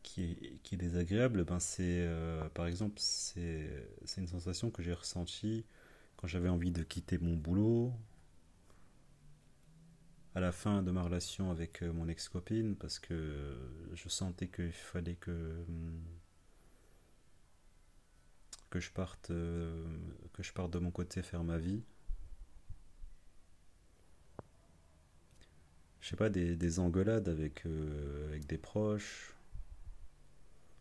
qui 0.03 0.25
est, 0.25 0.59
qui 0.65 0.77
désagréable, 0.77 1.45
ben 1.45 1.61
c'est, 1.61 2.07
euh, 2.07 2.49
par 2.51 2.67
exemple, 2.67 2.97
c'est, 2.99 3.69
une 4.17 4.27
sensation 4.27 4.71
que 4.71 4.83
j'ai 4.83 4.93
ressentie 4.95 5.65
quand 6.17 6.27
j'avais 6.27 6.49
envie 6.49 6.73
de 6.73 6.83
quitter 6.83 7.19
mon 7.19 7.37
boulot, 7.37 7.93
à 10.35 10.41
la 10.41 10.51
fin 10.51 10.83
de 10.83 10.91
ma 10.91 11.03
relation 11.03 11.51
avec 11.53 11.83
euh, 11.83 11.93
mon 11.93 12.09
ex-copine, 12.09 12.75
parce 12.75 12.99
que 12.99 13.57
je 13.95 14.09
sentais 14.09 14.49
qu'il 14.49 14.73
fallait 14.73 15.15
que, 15.15 15.65
que 18.71 18.81
je 18.81 18.91
parte, 18.91 19.31
euh, 19.31 19.87
que 20.33 20.43
je 20.43 20.53
parte 20.53 20.73
de 20.73 20.81
mon 20.81 20.91
côté 20.91 21.23
faire 21.23 21.45
ma 21.45 21.59
vie. 21.59 21.85
Je 26.05 26.11
sais 26.11 26.17
pas, 26.17 26.29
des, 26.29 26.55
des 26.55 26.81
engueulades 26.81 27.31
avec, 27.31 27.65
euh, 27.65 28.29
avec 28.29 28.47
des 28.47 28.59
proches. 28.59 29.33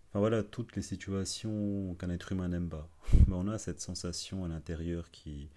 Enfin 0.09 0.19
voilà, 0.19 0.43
toutes 0.43 0.75
les 0.75 0.81
situations 0.81 1.95
qu'un 1.95 2.09
être 2.09 2.33
humain 2.33 2.49
n'aime 2.49 2.67
pas. 2.67 2.89
Mais 3.27 3.33
on 3.33 3.47
a 3.47 3.57
cette 3.57 3.79
sensation 3.79 4.43
à 4.43 4.49
l'intérieur 4.49 5.11
qui, 5.11 5.49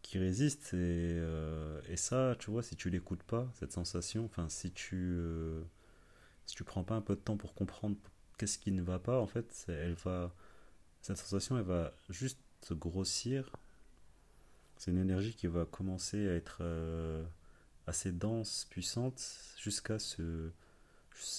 qui 0.00 0.18
résiste. 0.18 0.72
Et, 0.72 1.18
euh, 1.20 1.82
et 1.90 1.98
ça, 1.98 2.34
tu 2.38 2.50
vois, 2.50 2.62
si 2.62 2.76
tu 2.76 2.88
l'écoutes 2.88 3.22
pas, 3.24 3.46
cette 3.52 3.72
sensation, 3.72 4.24
enfin, 4.24 4.48
si 4.48 4.70
tu, 4.70 4.96
euh, 4.96 5.60
si 6.46 6.56
tu 6.56 6.64
prends 6.64 6.82
pas 6.82 6.94
un 6.94 7.02
peu 7.02 7.14
de 7.14 7.20
temps 7.20 7.36
pour 7.36 7.52
comprendre 7.52 7.96
qu'est-ce 8.38 8.56
qui 8.56 8.72
ne 8.72 8.80
va 8.80 8.98
pas, 8.98 9.20
en 9.20 9.26
fait, 9.26 9.66
elle 9.68 9.96
va, 10.02 10.34
cette 11.02 11.18
sensation, 11.18 11.58
elle 11.58 11.64
va 11.64 11.92
juste 12.08 12.40
grossir. 12.70 13.54
C'est 14.78 14.92
une 14.92 14.98
énergie 14.98 15.34
qui 15.34 15.46
va 15.46 15.66
commencer 15.66 16.26
à 16.26 16.32
être 16.32 16.60
euh, 16.62 17.22
assez 17.88 18.12
dense, 18.12 18.66
puissante, 18.70 19.20
jusqu'à 19.58 19.98
se, 19.98 20.52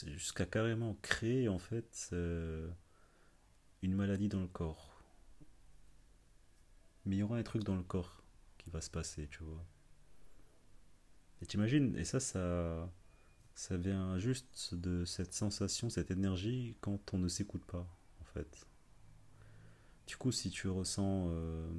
jusqu'à 0.08 0.46
carrément 0.46 0.98
créer, 1.02 1.48
en 1.48 1.60
fait, 1.60 2.10
euh, 2.12 2.70
une 3.82 3.94
maladie 3.94 4.28
dans 4.28 4.42
le 4.42 4.48
corps. 4.48 5.04
Mais 7.06 7.18
il 7.18 7.20
y 7.20 7.24
aura 7.24 7.38
un 7.38 7.44
truc 7.44 7.64
dans 7.64 7.76
le 7.76 7.84
corps 7.84 8.24
qui 8.58 8.70
va 8.70 8.82
se 8.82 8.90
passer, 8.90 9.28
tu 9.30 9.44
vois. 9.44 9.64
Et 11.42 11.46
t'imagines, 11.46 11.96
et 11.96 12.04
ça, 12.04 12.20
ça, 12.20 12.92
ça 13.54 13.78
vient 13.78 14.18
juste 14.18 14.74
de 14.74 15.06
cette 15.06 15.34
sensation, 15.34 15.90
cette 15.90 16.12
énergie 16.12 16.76
quand 16.82 17.14
on 17.14 17.20
ne 17.20 17.28
s'écoute 17.28 17.64
pas, 17.66 17.88
en 18.22 18.26
fait. 18.26 18.66
Du 20.08 20.18
coup, 20.18 20.32
si 20.32 20.50
tu 20.50 20.68
ressens 20.68 21.28
euh, 21.30 21.70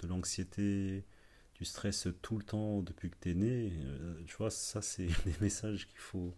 de 0.00 0.06
l'anxiété, 0.06 1.04
du 1.62 1.66
stress 1.66 2.08
tout 2.22 2.38
le 2.38 2.42
temps 2.44 2.82
depuis 2.82 3.08
que 3.08 3.16
t'es 3.20 3.34
né, 3.34 3.72
euh, 3.84 4.20
tu 4.26 4.34
vois, 4.36 4.50
ça, 4.50 4.82
c'est 4.82 5.06
des 5.24 5.34
messages 5.40 5.86
qu'il 5.86 6.00
faut 6.00 6.34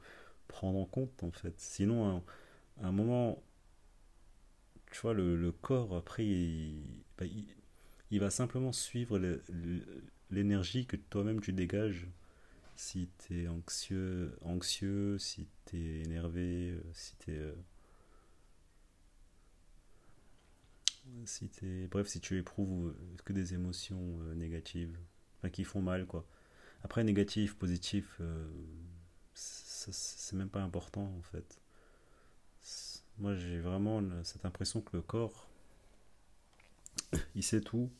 prendre 0.48 0.78
en 0.78 0.84
compte, 0.84 1.22
en 1.22 1.30
fait. 1.30 1.54
Sinon, 1.56 2.22
à, 2.82 2.86
un 2.86 2.92
moment, 2.92 3.42
tu 4.92 5.00
vois, 5.00 5.14
le, 5.14 5.50
corps, 5.50 5.96
après, 5.96 6.26
il, 6.26 6.82
bah, 7.18 7.24
il- 8.10 8.20
va 8.20 8.30
simplement 8.30 8.70
suivre 8.72 9.18
l'énergie 10.30 10.86
que 10.86 10.96
toi-même 10.96 11.40
tu 11.40 11.52
dégages. 11.52 12.06
Si 12.76 13.08
t'es 13.18 13.48
anxieux, 13.48 14.36
anxieux, 14.42 15.18
si 15.18 15.48
t'es 15.64 16.02
énervé, 16.04 16.72
euh, 16.72 16.82
si 16.92 17.16
t'es, 17.16 17.32
euh, 17.38 17.54
si 21.24 21.48
t'es, 21.48 21.86
bref, 21.88 22.08
si 22.08 22.20
tu 22.20 22.36
éprouves 22.38 22.94
que 23.24 23.32
des 23.32 23.54
émotions 23.54 24.18
négatives, 24.36 24.98
qui 25.50 25.64
font 25.64 25.82
mal, 25.82 26.06
quoi. 26.06 26.24
Après, 26.82 27.02
négatif, 27.04 27.56
positif, 27.56 28.18
euh, 28.20 28.46
c'est 29.34 30.36
même 30.36 30.48
pas 30.48 30.60
important 30.62 31.12
en 31.18 31.22
fait. 31.22 31.60
Moi, 33.18 33.34
j'ai 33.36 33.60
vraiment 33.60 34.02
cette 34.22 34.44
impression 34.44 34.80
que 34.80 34.96
le 34.96 35.02
corps, 35.02 35.48
il 37.34 37.42
sait 37.42 37.60
tout 37.60 37.90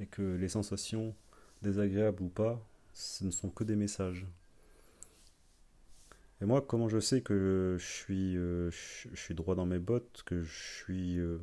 et 0.00 0.06
que 0.06 0.36
les 0.36 0.48
sensations, 0.48 1.14
désagréables 1.62 2.22
ou 2.22 2.28
pas, 2.28 2.60
ce 2.92 3.24
ne 3.24 3.30
sont 3.30 3.50
que 3.50 3.64
des 3.64 3.76
messages. 3.76 4.26
Et 6.40 6.44
moi, 6.44 6.60
comment 6.60 6.88
je 6.88 6.98
sais 6.98 7.20
que 7.20 7.76
je 7.78 7.86
suis, 7.86 8.36
euh, 8.36 8.70
je, 8.70 9.08
je 9.12 9.20
suis 9.20 9.34
droit 9.34 9.54
dans 9.54 9.66
mes 9.66 9.78
bottes, 9.78 10.22
que 10.26 10.42
je 10.42 10.52
suis, 10.52 11.18
euh, 11.18 11.38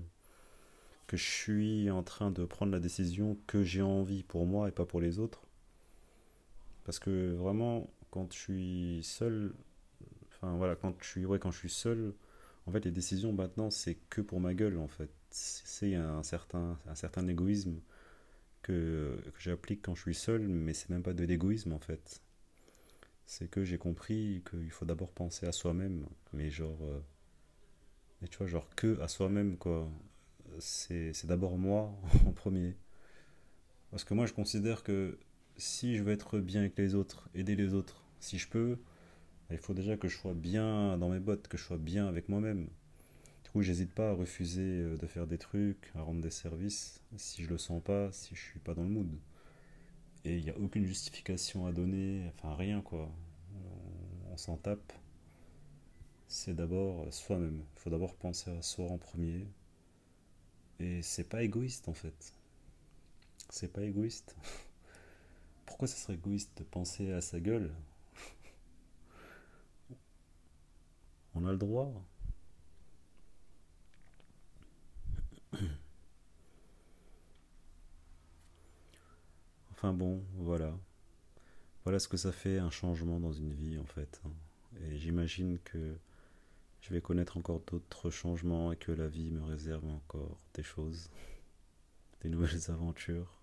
que 1.09 1.17
je 1.17 1.25
suis 1.25 1.89
en 1.89 2.03
train 2.03 2.29
de 2.29 2.45
prendre 2.45 2.71
la 2.71 2.79
décision 2.79 3.35
que 3.47 3.63
j'ai 3.63 3.81
envie 3.81 4.21
pour 4.21 4.45
moi 4.45 4.69
et 4.69 4.71
pas 4.71 4.85
pour 4.85 5.01
les 5.01 5.17
autres? 5.17 5.41
Parce 6.85 6.99
que 6.99 7.31
vraiment, 7.33 7.89
quand 8.11 8.31
je 8.31 8.37
suis 8.37 8.99
seul, 9.03 9.53
enfin 10.27 10.55
voilà, 10.55 10.75
quand 10.75 10.95
je 11.01 11.07
suis, 11.07 11.25
ouais, 11.25 11.39
quand 11.39 11.49
je 11.51 11.57
suis 11.57 11.69
seul, 11.69 12.13
en 12.67 12.71
fait, 12.71 12.85
les 12.85 12.91
décisions 12.91 13.33
maintenant, 13.33 13.71
c'est 13.71 13.97
que 14.11 14.21
pour 14.21 14.39
ma 14.39 14.53
gueule, 14.53 14.77
en 14.77 14.87
fait. 14.87 15.09
C'est 15.31 15.95
un 15.95 16.21
certain, 16.23 16.77
un 16.87 16.95
certain 16.95 17.27
égoïsme 17.27 17.79
que, 18.61 19.19
que 19.33 19.41
j'applique 19.41 19.81
quand 19.83 19.95
je 19.95 20.01
suis 20.03 20.15
seul, 20.15 20.47
mais 20.47 20.73
c'est 20.75 20.89
même 20.89 21.03
pas 21.03 21.13
de 21.13 21.23
l'égoïsme, 21.25 21.73
en 21.73 21.79
fait. 21.79 22.21
C'est 23.25 23.49
que 23.49 23.63
j'ai 23.63 23.77
compris 23.79 24.43
qu'il 24.49 24.71
faut 24.71 24.85
d'abord 24.85 25.11
penser 25.11 25.47
à 25.47 25.51
soi-même, 25.51 26.05
mais 26.33 26.51
genre, 26.51 26.77
euh, 26.83 26.99
mais 28.21 28.27
tu 28.27 28.37
vois, 28.37 28.47
genre 28.47 28.69
que 28.75 28.99
à 29.01 29.07
soi-même, 29.07 29.57
quoi. 29.57 29.89
C'est, 30.59 31.25
d'abord 31.25 31.57
moi 31.57 31.93
en 32.27 32.31
premier. 32.31 32.75
Parce 33.91 34.03
que 34.03 34.13
moi, 34.13 34.25
je 34.25 34.33
considère 34.33 34.83
que 34.83 35.19
si 35.57 35.97
je 35.97 36.03
veux 36.03 36.11
être 36.11 36.39
bien 36.39 36.61
avec 36.61 36.77
les 36.77 36.95
autres, 36.95 37.29
aider 37.35 37.55
les 37.55 37.73
autres, 37.73 38.03
si 38.19 38.37
je 38.37 38.47
peux, 38.47 38.77
il 39.51 39.57
faut 39.57 39.73
déjà 39.73 39.97
que 39.97 40.07
je 40.07 40.17
sois 40.17 40.33
bien 40.33 40.97
dans 40.97 41.09
mes 41.09 41.19
bottes, 41.19 41.47
que 41.47 41.57
je 41.57 41.63
sois 41.63 41.77
bien 41.77 42.07
avec 42.07 42.29
moi-même. 42.29 42.67
Du 43.43 43.49
coup, 43.51 43.61
j'hésite 43.61 43.91
pas 43.93 44.11
à 44.11 44.13
refuser 44.13 44.61
euh, 44.61 44.97
de 44.97 45.07
faire 45.07 45.25
des 45.25 45.39
trucs, 45.39 45.91
à 45.95 46.01
rendre 46.01 46.21
des 46.21 46.29
services, 46.29 47.01
si 47.17 47.43
je 47.43 47.49
le 47.49 47.57
sens 47.57 47.81
pas, 47.83 48.11
si 48.11 48.35
je 48.35 48.41
suis 48.41 48.59
pas 48.59 48.75
dans 48.75 48.83
le 48.83 48.89
mood. 48.89 49.09
Et 50.25 50.37
il 50.37 50.43
n'y 50.43 50.51
a 50.51 50.57
aucune 50.59 50.85
justification 50.85 51.65
à 51.65 51.71
donner, 51.71 52.29
enfin 52.35 52.53
rien 52.55 52.81
quoi. 52.81 53.11
On 54.31 54.37
s'en 54.37 54.57
tape. 54.57 54.93
C'est 56.27 56.53
d'abord 56.53 57.11
soi-même. 57.11 57.63
Il 57.75 57.79
faut 57.79 57.89
d'abord 57.89 58.15
penser 58.15 58.51
à 58.51 58.61
soi 58.61 58.85
en 58.85 58.97
premier. 58.97 59.47
Et 60.79 61.01
c'est 61.01 61.23
pas 61.23 61.43
égoïste 61.43 61.87
en 61.89 61.93
fait. 61.93 62.33
C'est 63.49 63.71
pas 63.71 63.83
égoïste. 63.83 64.35
Pourquoi 65.65 65.87
ça 65.87 65.95
serait 65.97 66.15
égoïste 66.15 66.57
de 66.57 66.63
penser 66.63 67.11
à 67.11 67.21
sa 67.21 67.39
gueule? 67.39 67.71
On 71.35 71.45
a 71.45 71.51
le 71.51 71.57
droit. 71.57 71.91
Enfin 79.71 79.93
bon, 79.93 80.21
voilà. 80.35 80.77
Voilà 81.83 81.99
ce 81.99 82.07
que 82.07 82.17
ça 82.17 82.31
fait 82.31 82.59
un 82.59 82.69
changement 82.69 83.19
dans 83.19 83.31
une 83.33 83.53
vie 83.53 83.77
en 83.79 83.85
fait. 83.85 84.21
hein. 84.25 84.31
Et 84.81 84.97
j'imagine 84.97 85.57
que 85.59 85.97
je 86.81 86.93
vais 86.93 87.01
connaître 87.01 87.37
encore 87.37 87.61
d'autres 87.67 88.09
changements 88.09 88.71
et 88.71 88.75
que 88.75 88.91
la 88.91 89.07
vie 89.07 89.31
me 89.31 89.41
réserve 89.41 89.85
encore 89.85 90.37
des 90.53 90.63
choses, 90.63 91.09
des 92.21 92.29
nouvelles 92.29 92.59
aventures. 92.69 93.39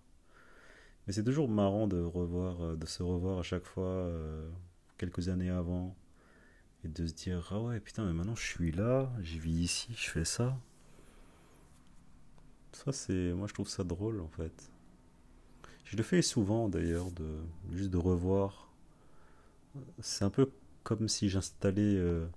Mais 1.05 1.13
c'est 1.13 1.23
toujours 1.23 1.47
marrant 1.49 1.87
de 1.87 2.01
revoir, 2.01 2.61
euh, 2.61 2.75
de 2.75 2.85
se 2.85 3.01
revoir 3.01 3.39
à 3.39 3.43
chaque 3.43 3.63
fois 3.63 3.85
euh, 3.85 4.49
quelques 4.97 5.29
années 5.29 5.49
avant 5.49 5.95
et 6.83 6.89
de 6.89 7.05
se 7.05 7.13
dire 7.13 7.47
ah 7.51 7.61
ouais 7.61 7.79
putain 7.79 8.05
mais 8.05 8.13
maintenant 8.13 8.35
je 8.35 8.45
suis 8.45 8.71
là, 8.71 9.11
j'y 9.21 9.39
vis 9.39 9.63
ici, 9.63 9.93
je 9.95 10.09
fais 10.09 10.25
ça. 10.25 10.59
Ça 12.73 12.91
c'est, 12.91 13.33
moi 13.33 13.47
je 13.47 13.53
trouve 13.53 13.69
ça 13.69 13.83
drôle 13.83 14.19
en 14.19 14.27
fait. 14.27 14.71
Je 15.85 15.95
le 15.95 16.03
fais 16.03 16.21
souvent 16.21 16.67
d'ailleurs 16.67 17.11
de 17.11 17.37
juste 17.71 17.89
de 17.89 17.97
revoir. 17.97 18.69
C'est 19.99 20.25
un 20.25 20.29
peu 20.29 20.51
comme 20.83 21.07
si 21.07 21.29
j'installais 21.29 21.95
euh, 21.97 22.27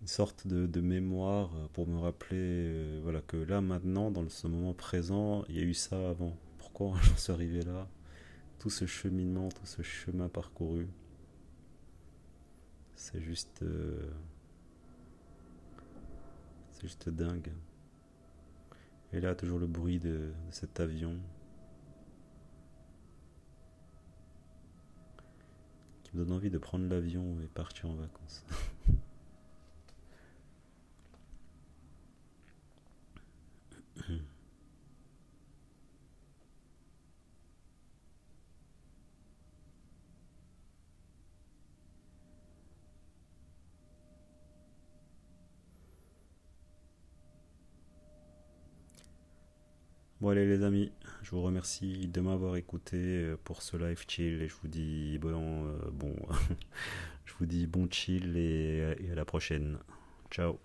une 0.00 0.06
sorte 0.06 0.46
de, 0.46 0.80
mémoire 0.80 1.50
euh, 1.56 1.66
pour 1.72 1.88
me 1.88 1.98
rappeler 1.98 2.38
euh, 2.40 3.00
voilà 3.02 3.20
que 3.20 3.36
là 3.36 3.60
maintenant 3.60 4.10
dans 4.10 4.28
ce 4.28 4.46
moment 4.46 4.72
présent 4.72 5.44
il 5.48 5.56
y 5.56 5.60
a 5.60 5.62
eu 5.62 5.74
ça 5.74 6.10
avant. 6.10 6.36
Pourquoi 6.58 6.94
j'en 7.02 7.16
suis 7.16 7.32
arrivé 7.32 7.62
là? 7.62 7.88
Tout 8.58 8.70
ce 8.70 8.86
cheminement, 8.86 9.48
tout 9.48 9.66
ce 9.66 9.82
chemin 9.82 10.28
parcouru. 10.28 10.88
C'est 12.96 13.20
juste, 13.20 13.62
euh, 13.62 14.10
c'est 16.72 16.82
juste 16.82 17.08
dingue. 17.08 17.52
Et 19.12 19.20
là, 19.20 19.36
toujours 19.36 19.60
le 19.60 19.68
bruit 19.68 20.00
de 20.00 20.32
cet 20.50 20.80
avion 20.80 21.16
qui 26.02 26.16
me 26.16 26.24
donne 26.24 26.32
envie 26.34 26.50
de 26.50 26.58
prendre 26.58 26.88
l'avion 26.88 27.40
et 27.40 27.46
partir 27.46 27.88
en 27.88 27.94
vacances. 27.94 28.44
Bon 50.20 50.30
allez 50.30 50.46
les 50.46 50.64
amis, 50.64 50.90
je 51.22 51.30
vous 51.30 51.42
remercie 51.42 52.08
de 52.08 52.20
m'avoir 52.20 52.56
écouté 52.56 52.96
euh, 52.96 53.36
pour 53.44 53.62
ce 53.62 53.76
live 53.76 54.04
chill 54.08 54.42
et 54.42 54.48
je 54.48 54.54
vous 54.60 54.66
dis 54.68 55.16
bon, 55.18 55.66
euh, 55.66 55.78
bon 55.92 56.14
je 57.24 57.32
vous 57.38 57.46
dis 57.46 57.66
bon 57.68 57.88
chill 57.90 58.36
et 58.36 58.80
euh, 58.80 59.12
à 59.12 59.14
la 59.14 59.24
prochaine. 59.24 59.78
Ciao 60.30 60.58